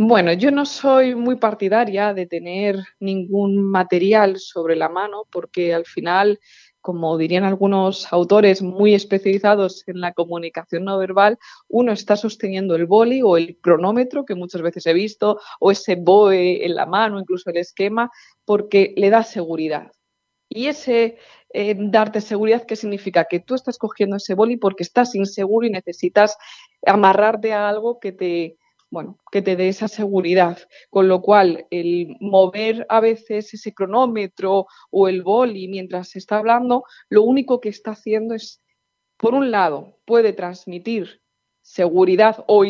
Bueno, 0.02 0.32
yo 0.32 0.50
no 0.50 0.64
soy 0.64 1.14
muy 1.14 1.36
partidaria 1.36 2.14
de 2.14 2.26
tener 2.26 2.76
ningún 3.00 3.62
material 3.62 4.38
sobre 4.38 4.74
la 4.74 4.88
mano 4.88 5.24
porque 5.30 5.74
al 5.74 5.84
final, 5.84 6.40
como 6.80 7.18
dirían 7.18 7.44
algunos 7.44 8.10
autores 8.10 8.62
muy 8.62 8.94
especializados 8.94 9.84
en 9.88 10.00
la 10.00 10.14
comunicación 10.14 10.84
no 10.84 10.96
verbal, 10.96 11.38
uno 11.68 11.92
está 11.92 12.16
sosteniendo 12.16 12.76
el 12.76 12.86
boli 12.86 13.20
o 13.22 13.36
el 13.36 13.58
cronómetro 13.60 14.24
que 14.24 14.34
muchas 14.34 14.62
veces 14.62 14.86
he 14.86 14.94
visto 14.94 15.38
o 15.60 15.70
ese 15.70 15.96
BOE 15.96 16.64
en 16.64 16.76
la 16.76 16.86
mano, 16.86 17.20
incluso 17.20 17.50
el 17.50 17.58
esquema, 17.58 18.10
porque 18.46 18.94
le 18.96 19.10
da 19.10 19.22
seguridad. 19.22 19.92
Y 20.52 20.66
ese 20.66 21.16
eh, 21.54 21.76
darte 21.78 22.20
seguridad, 22.20 22.66
¿qué 22.66 22.74
significa? 22.74 23.24
Que 23.24 23.38
tú 23.38 23.54
estás 23.54 23.78
cogiendo 23.78 24.16
ese 24.16 24.34
boli 24.34 24.56
porque 24.56 24.82
estás 24.82 25.14
inseguro 25.14 25.66
y 25.66 25.70
necesitas 25.70 26.36
amarrarte 26.84 27.52
a 27.52 27.68
algo 27.68 28.00
que 28.00 28.10
te, 28.10 28.58
bueno, 28.90 29.16
que 29.30 29.42
te 29.42 29.54
dé 29.54 29.68
esa 29.68 29.86
seguridad. 29.86 30.58
Con 30.90 31.06
lo 31.06 31.22
cual, 31.22 31.66
el 31.70 32.16
mover 32.20 32.84
a 32.88 33.00
veces 33.00 33.54
ese 33.54 33.72
cronómetro 33.72 34.66
o 34.90 35.08
el 35.08 35.22
boli 35.22 35.68
mientras 35.68 36.10
se 36.10 36.18
está 36.18 36.38
hablando, 36.38 36.82
lo 37.08 37.22
único 37.22 37.60
que 37.60 37.68
está 37.68 37.92
haciendo 37.92 38.34
es, 38.34 38.60
por 39.16 39.34
un 39.34 39.52
lado, 39.52 40.00
puede 40.04 40.32
transmitir 40.32 41.22
seguridad 41.62 42.44
o, 42.48 42.64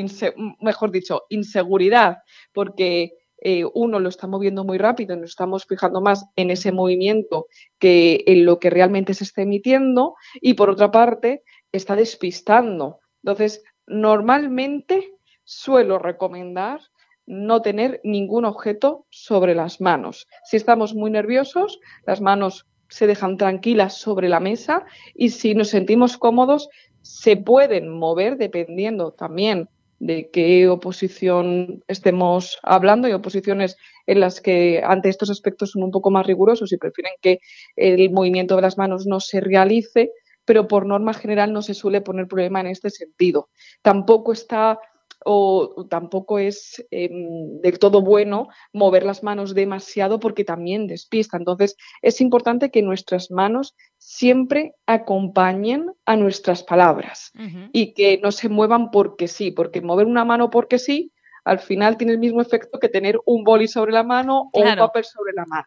mejor 0.60 0.90
dicho, 0.90 1.22
inseguridad, 1.30 2.18
porque 2.52 3.12
eh, 3.40 3.64
uno 3.74 3.98
lo 4.00 4.08
está 4.08 4.26
moviendo 4.26 4.64
muy 4.64 4.78
rápido 4.78 5.16
nos 5.16 5.30
estamos 5.30 5.64
fijando 5.66 6.00
más 6.00 6.26
en 6.36 6.50
ese 6.50 6.72
movimiento 6.72 7.46
que 7.78 8.22
en 8.26 8.44
lo 8.44 8.58
que 8.58 8.70
realmente 8.70 9.14
se 9.14 9.24
está 9.24 9.42
emitiendo 9.42 10.14
y 10.40 10.54
por 10.54 10.70
otra 10.70 10.90
parte 10.90 11.42
está 11.72 11.96
despistando. 11.96 13.00
Entonces, 13.22 13.62
normalmente 13.86 15.14
suelo 15.44 15.98
recomendar 15.98 16.80
no 17.26 17.62
tener 17.62 18.00
ningún 18.02 18.44
objeto 18.44 19.06
sobre 19.10 19.54
las 19.54 19.80
manos. 19.80 20.26
Si 20.44 20.56
estamos 20.56 20.94
muy 20.94 21.10
nerviosos, 21.10 21.80
las 22.04 22.20
manos 22.20 22.66
se 22.88 23.06
dejan 23.06 23.36
tranquilas 23.36 23.96
sobre 23.96 24.28
la 24.28 24.40
mesa 24.40 24.84
y 25.14 25.30
si 25.30 25.54
nos 25.54 25.68
sentimos 25.68 26.18
cómodos, 26.18 26.68
se 27.02 27.36
pueden 27.36 27.88
mover 27.88 28.36
dependiendo 28.36 29.12
también 29.12 29.68
de 30.00 30.30
qué 30.32 30.66
oposición 30.68 31.84
estemos 31.86 32.58
hablando. 32.62 33.06
y 33.06 33.12
oposiciones 33.12 33.76
en 34.06 34.20
las 34.20 34.40
que 34.40 34.82
ante 34.84 35.08
estos 35.08 35.30
aspectos 35.30 35.70
son 35.70 35.84
un 35.84 35.90
poco 35.92 36.10
más 36.10 36.26
rigurosos 36.26 36.72
y 36.72 36.78
prefieren 36.78 37.12
que 37.22 37.38
el 37.76 38.10
movimiento 38.10 38.56
de 38.56 38.62
las 38.62 38.78
manos 38.78 39.06
no 39.06 39.20
se 39.20 39.40
realice, 39.40 40.10
pero 40.44 40.66
por 40.66 40.86
norma 40.86 41.14
general 41.14 41.52
no 41.52 41.62
se 41.62 41.74
suele 41.74 42.00
poner 42.00 42.26
problema 42.26 42.60
en 42.60 42.66
este 42.66 42.90
sentido. 42.90 43.50
Tampoco 43.82 44.32
está 44.32 44.80
o 45.24 45.86
tampoco 45.88 46.38
es 46.38 46.84
em, 46.90 47.60
del 47.60 47.78
todo 47.78 48.02
bueno 48.02 48.48
mover 48.72 49.04
las 49.04 49.22
manos 49.22 49.54
demasiado 49.54 50.20
porque 50.20 50.44
también 50.44 50.86
despista. 50.86 51.36
Entonces, 51.36 51.76
es 52.02 52.20
importante 52.20 52.70
que 52.70 52.82
nuestras 52.82 53.30
manos 53.30 53.74
siempre 53.98 54.74
acompañen 54.86 55.92
a 56.06 56.16
nuestras 56.16 56.62
palabras 56.62 57.32
y 57.72 57.94
que 57.94 58.18
no 58.22 58.32
se 58.32 58.48
muevan 58.48 58.90
porque 58.90 59.28
sí, 59.28 59.50
porque 59.50 59.80
mover 59.80 60.06
una 60.06 60.24
mano 60.24 60.50
porque 60.50 60.78
sí 60.78 61.12
al 61.44 61.58
final 61.58 61.96
tiene 61.96 62.12
el 62.12 62.18
mismo 62.18 62.40
efecto 62.40 62.78
que 62.78 62.88
tener 62.88 63.18
un 63.24 63.44
boli 63.44 63.68
sobre 63.68 63.92
la 63.92 64.02
mano 64.02 64.50
o 64.52 64.60
un 64.60 64.76
papel 64.76 65.04
sobre 65.04 65.32
la 65.34 65.44
mano. 65.46 65.66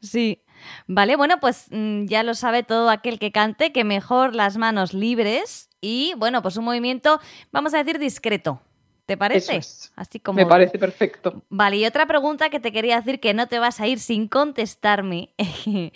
Sí. 0.00 0.42
Vale, 0.86 1.16
bueno, 1.16 1.38
pues 1.40 1.66
mm, 1.70 2.06
ya 2.06 2.22
lo 2.22 2.34
sabe 2.34 2.62
todo 2.62 2.90
aquel 2.90 3.18
que 3.18 3.32
cante, 3.32 3.72
que 3.72 3.84
mejor 3.84 4.34
las 4.34 4.56
manos 4.56 4.92
libres 4.94 5.68
y, 5.80 6.14
bueno, 6.16 6.42
pues 6.42 6.56
un 6.56 6.64
movimiento, 6.64 7.20
vamos 7.52 7.74
a 7.74 7.78
decir, 7.78 7.98
discreto. 7.98 8.60
¿Te 9.08 9.16
parece? 9.16 9.58
Así 9.96 10.20
como... 10.20 10.36
Me 10.36 10.44
parece 10.44 10.78
perfecto. 10.78 11.42
Vale, 11.48 11.78
y 11.78 11.86
otra 11.86 12.04
pregunta 12.04 12.50
que 12.50 12.60
te 12.60 12.72
quería 12.72 12.96
decir 12.96 13.20
que 13.20 13.32
no 13.32 13.46
te 13.46 13.58
vas 13.58 13.80
a 13.80 13.86
ir 13.86 14.00
sin 14.00 14.28
contestarme 14.28 15.30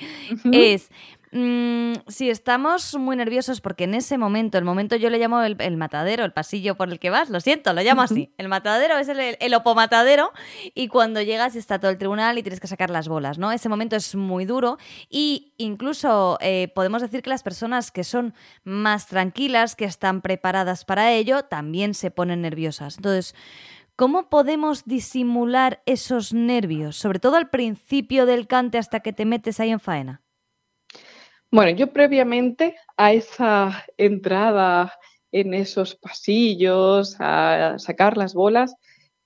es, 0.51 0.89
Mm, 1.35 1.95
si 2.09 2.29
estamos 2.29 2.95
muy 2.95 3.17
nerviosos, 3.17 3.63
porque 3.63 3.85
en 3.85 3.95
ese 3.95 4.19
momento, 4.19 4.59
el 4.59 4.65
momento 4.65 4.97
yo 4.97 5.09
le 5.09 5.19
llamo 5.19 5.41
el, 5.41 5.77
matadero, 5.79 6.27
el 6.27 6.33
pasillo 6.33 6.77
por 6.77 6.91
el 6.91 6.99
que 6.99 7.09
vas, 7.09 7.31
lo 7.31 7.41
siento, 7.41 7.73
lo 7.73 7.81
llamo 7.81 8.03
así. 8.03 8.35
El 8.37 8.49
matadero 8.49 8.99
es 8.99 9.09
el, 9.09 9.39
el, 9.41 9.55
opomatadero 9.55 10.31
y 10.75 10.89
cuando 10.89 11.23
llegas 11.23 11.57
está 11.57 11.79
todo 11.79 11.91
el 11.91 11.97
tribunal 11.97 12.37
y 12.37 12.43
tienes 12.43 12.61
que 12.61 12.67
sacar 12.67 12.91
las 12.91 13.09
bolas, 13.09 13.39
¿no? 13.39 13.51
Ese 13.51 13.71
momento 13.71 13.97
es 13.97 14.15
muy 14.15 14.45
duro 14.45 14.77
y 15.09 15.55
incluso 15.57 16.37
eh, 16.43 16.71
podemos 16.75 17.01
decir 17.01 17.23
que 17.23 17.31
las 17.31 17.43
personas 17.43 17.91
que 17.91 18.05
son 18.05 18.35
más 18.65 19.07
tranquilas, 19.07 19.75
que 19.75 19.87
están 19.87 20.21
preparadas 20.21 20.85
para 20.85 21.13
ello, 21.13 21.45
también 21.45 21.95
se 21.95 22.11
ponen 22.11 22.43
nerviosas. 22.43 22.97
Entonces, 22.97 23.35
¿Cómo 23.95 24.31
podemos 24.31 24.87
disimular 24.87 25.83
esos 25.85 26.33
nervios, 26.33 26.97
sobre 26.97 27.19
todo 27.19 27.37
al 27.37 27.51
principio 27.51 28.25
del 28.25 28.47
cante 28.47 28.79
hasta 28.79 29.01
que 29.01 29.13
te 29.13 29.27
metes 29.27 29.61
ahí 29.61 29.71
en 29.71 29.81
faena? 29.81 30.23
Bueno, 31.55 31.77
yo 31.77 31.93
previamente 31.93 32.77
a 32.97 33.13
esa 33.13 33.85
entrada 33.99 34.95
en 35.33 35.53
esos 35.53 35.95
pasillos, 35.97 37.17
a 37.19 37.75
sacar 37.77 38.17
las 38.17 38.33
bolas, 38.33 38.75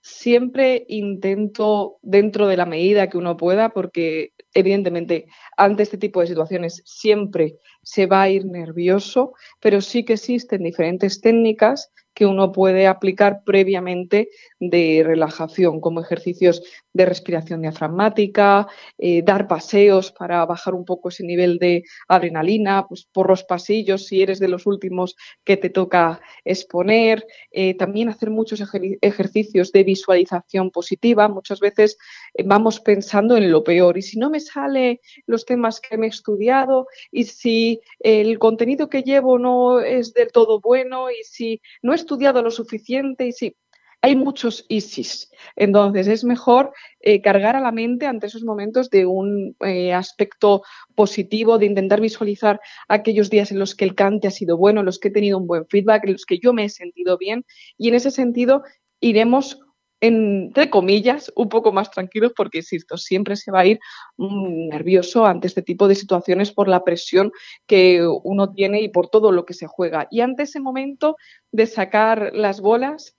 siempre 0.01 0.85
intento, 0.89 1.99
dentro 2.03 2.49
de 2.49 2.57
la 2.57 2.67
medida 2.67 3.09
que 3.09 3.17
uno 3.17 3.37
pueda, 3.37 3.69
porque 3.69 4.33
evidentemente 4.55 5.27
ante 5.57 5.85
este 5.85 5.99
tipo 5.99 6.21
de 6.21 6.27
situaciones 6.27 6.83
siempre 6.85 7.59
se 7.85 8.07
va 8.07 8.23
a 8.23 8.29
ir 8.29 8.45
nervioso, 8.45 9.33
pero 9.61 9.81
sí 9.81 10.05
que 10.05 10.15
existen 10.15 10.65
diferentes 10.65 11.21
técnicas 11.21 11.93
que 12.17 12.25
uno 12.25 12.51
puede 12.51 12.87
aplicar 12.87 13.43
previamente 13.45 14.31
de 14.59 15.03
relajación, 15.05 15.83
como 15.83 16.01
ejercicios 16.01 16.63
de 16.95 17.05
respiración 17.05 17.61
diafragmática, 17.61 18.67
eh, 18.97 19.21
dar 19.23 19.47
paseos 19.47 20.13
para 20.13 20.47
bajar 20.47 20.75
un 20.75 20.87
poco 20.87 21.11
ese 21.11 21.25
nivel 21.25 21.59
de 21.59 21.83
adrenalina, 22.09 22.87
pues 22.89 23.07
por 23.13 23.29
los 23.29 23.45
pasillos 23.45 24.07
si 24.07 24.23
eres 24.23 24.39
de 24.39 24.49
los 24.49 24.65
últimos 24.67 25.15
que 25.45 25.59
te 25.59 25.69
toca 25.69 26.23
exponer, 26.43 27.27
eh, 27.51 27.75
también 27.75 28.09
hacer 28.09 28.31
muchos 28.31 28.63
ejercicios 29.03 29.71
de 29.73 29.85
visualización 29.85 30.71
positiva. 30.71 31.29
Muchas 31.29 31.61
veces 31.61 31.99
eh, 32.33 32.45
vamos 32.47 32.81
pensando 32.81 33.37
en 33.37 33.51
lo 33.51 33.63
peor 33.63 33.99
y 33.99 34.03
si 34.03 34.19
no 34.19 34.31
me 34.31 34.41
sale 34.41 35.03
los 35.27 35.45
temas 35.45 35.83
que 35.83 35.99
me 35.99 36.07
he 36.07 36.09
estudiado 36.09 36.87
y 37.13 37.25
si 37.25 37.83
el 37.99 38.39
contenido 38.39 38.89
que 38.89 39.03
llevo 39.03 39.39
no 39.39 39.81
es 39.81 40.15
del 40.15 40.33
todo 40.33 40.61
bueno 40.61 41.11
y 41.11 41.23
si 41.23 41.61
no 41.83 41.93
he 41.93 42.06
estudiado 42.07 42.43
lo 42.43 42.51
suficiente 42.51 43.27
y 43.27 43.33
si 43.33 43.57
hay 44.03 44.15
muchos 44.15 44.65
ISIS. 44.69 45.31
Entonces 45.57 46.07
es 46.07 46.23
mejor 46.23 46.73
eh, 47.01 47.21
cargar 47.21 47.57
a 47.57 47.61
la 47.61 47.73
mente 47.73 48.07
ante 48.07 48.29
esos 48.29 48.45
momentos 48.45 48.89
de 48.89 49.05
un 49.05 49.57
eh, 49.61 49.93
aspecto 49.93 50.63
positivo, 50.95 51.59
de 51.59 51.67
intentar 51.67 52.01
visualizar 52.01 52.61
aquellos 52.89 53.31
días 53.31 53.51
en 53.51 53.59
los 53.59 53.75
que 53.75 53.85
el 53.85 53.97
cante 53.97 54.29
ha 54.29 54.31
sido 54.31 54.57
bueno, 54.57 54.81
en 54.81 54.87
los 54.87 55.01
que 55.01 55.09
he 55.09 55.11
tenido 55.11 55.39
un 55.39 55.49
buen 55.49 55.67
feedback, 55.67 56.05
en 56.05 56.13
los 56.13 56.25
que 56.25 56.39
yo 56.39 56.53
me 56.53 56.65
he 56.65 56.69
sentido 56.69 57.19
bien. 57.19 57.45
Y 57.79 57.89
en 57.89 57.95
ese 57.95 58.13
sentido 58.13 58.63
iremos 59.01 59.61
entre 60.01 60.71
comillas, 60.71 61.33
un 61.37 61.49
poco 61.49 61.73
más 61.73 61.91
tranquilos 61.91 62.33
porque, 62.37 62.59
insisto, 62.59 62.97
siempre 62.97 63.37
se 63.37 63.51
va 63.51 63.61
a 63.61 63.67
ir 63.67 63.81
mm, 64.17 64.69
nervioso 64.69 65.27
ante 65.27 65.47
este 65.47 65.63
tipo 65.63 65.89
de 65.89 65.95
situaciones 65.95 66.53
por 66.53 66.69
la 66.69 66.85
presión 66.85 67.33
que 67.67 68.07
uno 68.07 68.53
tiene 68.53 68.81
y 68.83 68.89
por 68.89 69.09
todo 69.09 69.33
lo 69.33 69.47
que 69.47 69.55
se 69.55 69.67
juega. 69.67 70.07
Y 70.11 70.21
ante 70.21 70.45
ese 70.45 70.61
momento 70.61 71.17
de 71.51 71.67
sacar 71.67 72.33
las 72.35 72.61
bolas, 72.61 73.17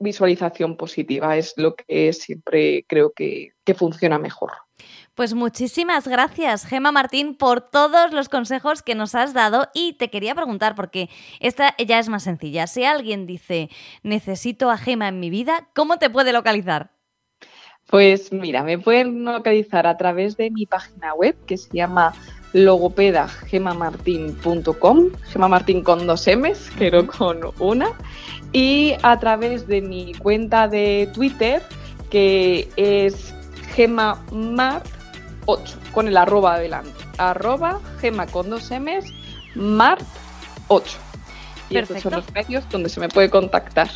visualización 0.00 0.76
positiva 0.76 1.36
es 1.36 1.54
lo 1.56 1.76
que 1.76 2.12
siempre 2.12 2.84
creo 2.88 3.12
que, 3.12 3.50
que 3.64 3.74
funciona 3.74 4.18
mejor. 4.18 4.50
Pues 5.14 5.34
muchísimas 5.34 6.08
gracias, 6.08 6.66
Gema 6.66 6.90
Martín, 6.90 7.36
por 7.36 7.60
todos 7.60 8.12
los 8.12 8.28
consejos 8.28 8.82
que 8.82 8.96
nos 8.96 9.14
has 9.14 9.32
dado. 9.32 9.68
Y 9.72 9.92
te 9.92 10.10
quería 10.10 10.34
preguntar, 10.34 10.74
porque 10.74 11.08
esta 11.38 11.76
ya 11.78 12.00
es 12.00 12.08
más 12.08 12.24
sencilla. 12.24 12.66
Si 12.66 12.84
alguien 12.84 13.26
dice, 13.26 13.70
necesito 14.02 14.70
a 14.70 14.76
Gema 14.76 15.06
en 15.08 15.20
mi 15.20 15.30
vida, 15.30 15.68
¿cómo 15.74 15.98
te 15.98 16.10
puede 16.10 16.32
localizar? 16.32 16.90
Pues 17.86 18.32
mira, 18.32 18.64
me 18.64 18.78
pueden 18.78 19.24
localizar 19.24 19.86
a 19.86 19.96
través 19.96 20.36
de 20.36 20.50
mi 20.50 20.66
página 20.66 21.14
web 21.14 21.36
que 21.46 21.58
se 21.58 21.70
llama 21.72 22.12
logopedagemamartin.com, 22.54 25.10
Gema 25.28 25.48
Martín 25.48 25.82
con 25.82 26.06
dos 26.06 26.26
M's, 26.26 26.70
pero 26.78 27.06
con 27.06 27.40
una, 27.58 27.88
y 28.52 28.94
a 29.02 29.18
través 29.18 29.66
de 29.66 29.82
mi 29.82 30.14
cuenta 30.14 30.66
de 30.66 31.10
Twitter 31.12 31.60
que 32.10 32.70
es 32.76 33.33
gemamart 33.74 34.86
8, 35.46 35.78
con 35.92 36.08
el 36.08 36.16
arroba 36.16 36.54
adelante. 36.54 37.04
Arroba 37.18 37.80
gema 38.00 38.26
con 38.26 38.50
dos 38.50 38.70
M's, 38.70 39.12
mart 39.54 40.02
8. 40.68 40.98
Y 41.70 41.78
estos 41.78 42.02
son 42.02 42.12
los 42.12 42.32
medios 42.32 42.68
donde 42.68 42.88
se 42.88 43.00
me 43.00 43.08
puede 43.08 43.30
contactar. 43.30 43.88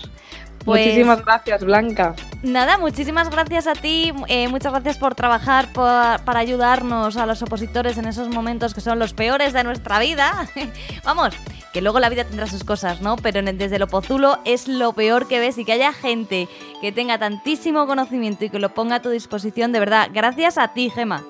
Pues 0.65 0.85
muchísimas 0.85 1.25
gracias, 1.25 1.65
Blanca. 1.65 2.15
Nada, 2.43 2.79
muchísimas 2.79 3.31
gracias 3.31 3.67
a 3.67 3.73
ti. 3.73 4.13
Eh, 4.27 4.49
muchas 4.49 4.73
gracias 4.73 4.99
por 4.99 5.15
trabajar 5.15 5.73
para 5.73 6.41
ayudarnos 6.41 7.17
a 7.17 7.27
los 7.27 7.43
opositores 7.43 7.97
en 7.97 8.07
esos 8.07 8.29
momentos 8.29 8.75
que 8.75 8.81
son 8.81 8.99
los 8.99 9.15
peores 9.15 9.53
de 9.53 9.65
nuestra 9.65 9.99
vida. 9.99 10.49
Vamos, 11.05 11.35
que 11.73 11.83
luego 11.83 12.01
la 12.01 12.09
vida 12.09 12.25
tendrá 12.25 12.47
sus 12.47 12.65
cosas, 12.65 13.01
¿no? 13.01 13.17
Pero 13.17 13.43
desde 13.43 13.77
el 13.77 13.83
Opozulo 13.83 14.39
es 14.45 14.69
lo 14.69 14.93
peor 14.93 15.29
que 15.29 15.41
ves 15.41 15.59
y 15.59 15.65
que 15.65 15.73
haya 15.73 15.93
gente 15.93 16.49
que 16.81 16.93
tenga 16.93 17.19
tantísimo 17.19 17.87
conocimiento 17.87 18.45
y 18.45 18.51
que 18.51 18.59
lo 18.59 18.71
ponga 18.71 18.97
a 18.97 19.03
tu 19.03 19.11
disposición, 19.11 19.73
de 19.73 19.81
verdad. 19.81 20.09
Gracias 20.13 20.59
a 20.59 20.69
ti, 20.69 20.91
Gema. 20.91 21.23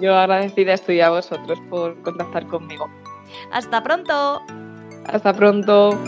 Yo 0.00 0.16
agradecida 0.16 0.74
estoy 0.74 1.00
a 1.00 1.10
vosotros 1.10 1.58
por 1.70 2.00
contactar 2.02 2.46
conmigo. 2.46 2.88
Hasta 3.52 3.82
pronto. 3.82 4.42
Hasta 5.06 5.32
pronto. 5.32 5.98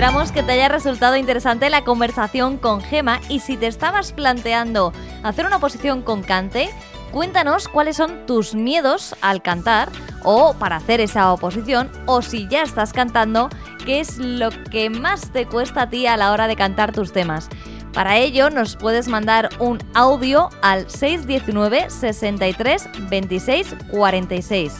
Esperamos 0.00 0.32
que 0.32 0.42
te 0.42 0.52
haya 0.52 0.68
resultado 0.68 1.16
interesante 1.16 1.68
la 1.68 1.84
conversación 1.84 2.56
con 2.56 2.80
Gema 2.80 3.20
y 3.28 3.40
si 3.40 3.58
te 3.58 3.66
estabas 3.66 4.12
planteando 4.12 4.94
hacer 5.22 5.44
una 5.44 5.56
oposición 5.56 6.00
con 6.00 6.22
cante, 6.22 6.70
cuéntanos 7.12 7.68
cuáles 7.68 7.98
son 7.98 8.24
tus 8.24 8.54
miedos 8.54 9.14
al 9.20 9.42
cantar 9.42 9.90
o 10.24 10.54
para 10.54 10.76
hacer 10.76 11.02
esa 11.02 11.30
oposición 11.30 11.90
o 12.06 12.22
si 12.22 12.48
ya 12.48 12.62
estás 12.62 12.94
cantando, 12.94 13.50
qué 13.84 14.00
es 14.00 14.16
lo 14.16 14.48
que 14.70 14.88
más 14.88 15.32
te 15.32 15.44
cuesta 15.44 15.82
a 15.82 15.90
ti 15.90 16.06
a 16.06 16.16
la 16.16 16.32
hora 16.32 16.48
de 16.48 16.56
cantar 16.56 16.92
tus 16.92 17.12
temas. 17.12 17.50
Para 17.92 18.16
ello 18.16 18.48
nos 18.48 18.76
puedes 18.76 19.06
mandar 19.06 19.50
un 19.58 19.80
audio 19.92 20.48
al 20.62 20.88
619 20.88 21.90
63 21.90 22.88
26 23.10 23.76
46. 23.90 24.76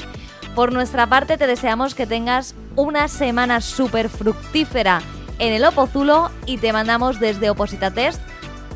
Por 0.54 0.72
nuestra 0.72 1.06
parte 1.06 1.36
te 1.36 1.46
deseamos 1.46 1.94
que 1.94 2.06
tengas 2.06 2.54
una 2.76 3.08
semana 3.08 3.60
súper 3.60 4.08
fructífera 4.08 5.02
en 5.38 5.52
el 5.52 5.64
Opozulo 5.64 6.30
y 6.46 6.58
te 6.58 6.72
mandamos 6.72 7.20
desde 7.20 7.50
Oposita 7.50 7.90
Test 7.90 8.20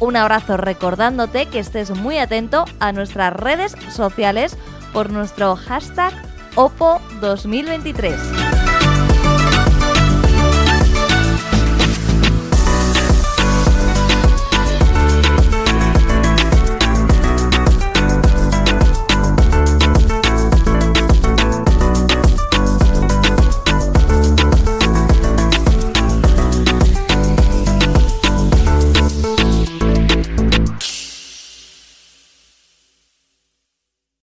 un 0.01 0.17
abrazo 0.17 0.57
recordándote 0.57 1.47
que 1.47 1.61
estés 1.61 1.91
muy 1.91 2.19
atento 2.19 2.65
a 2.81 2.93
nuestras 2.93 3.33
redes 3.33 3.77
sociales 3.91 4.57
por 4.93 5.11
nuestro 5.11 5.57
hashtag 5.57 6.13
OPO2023. 6.57 8.54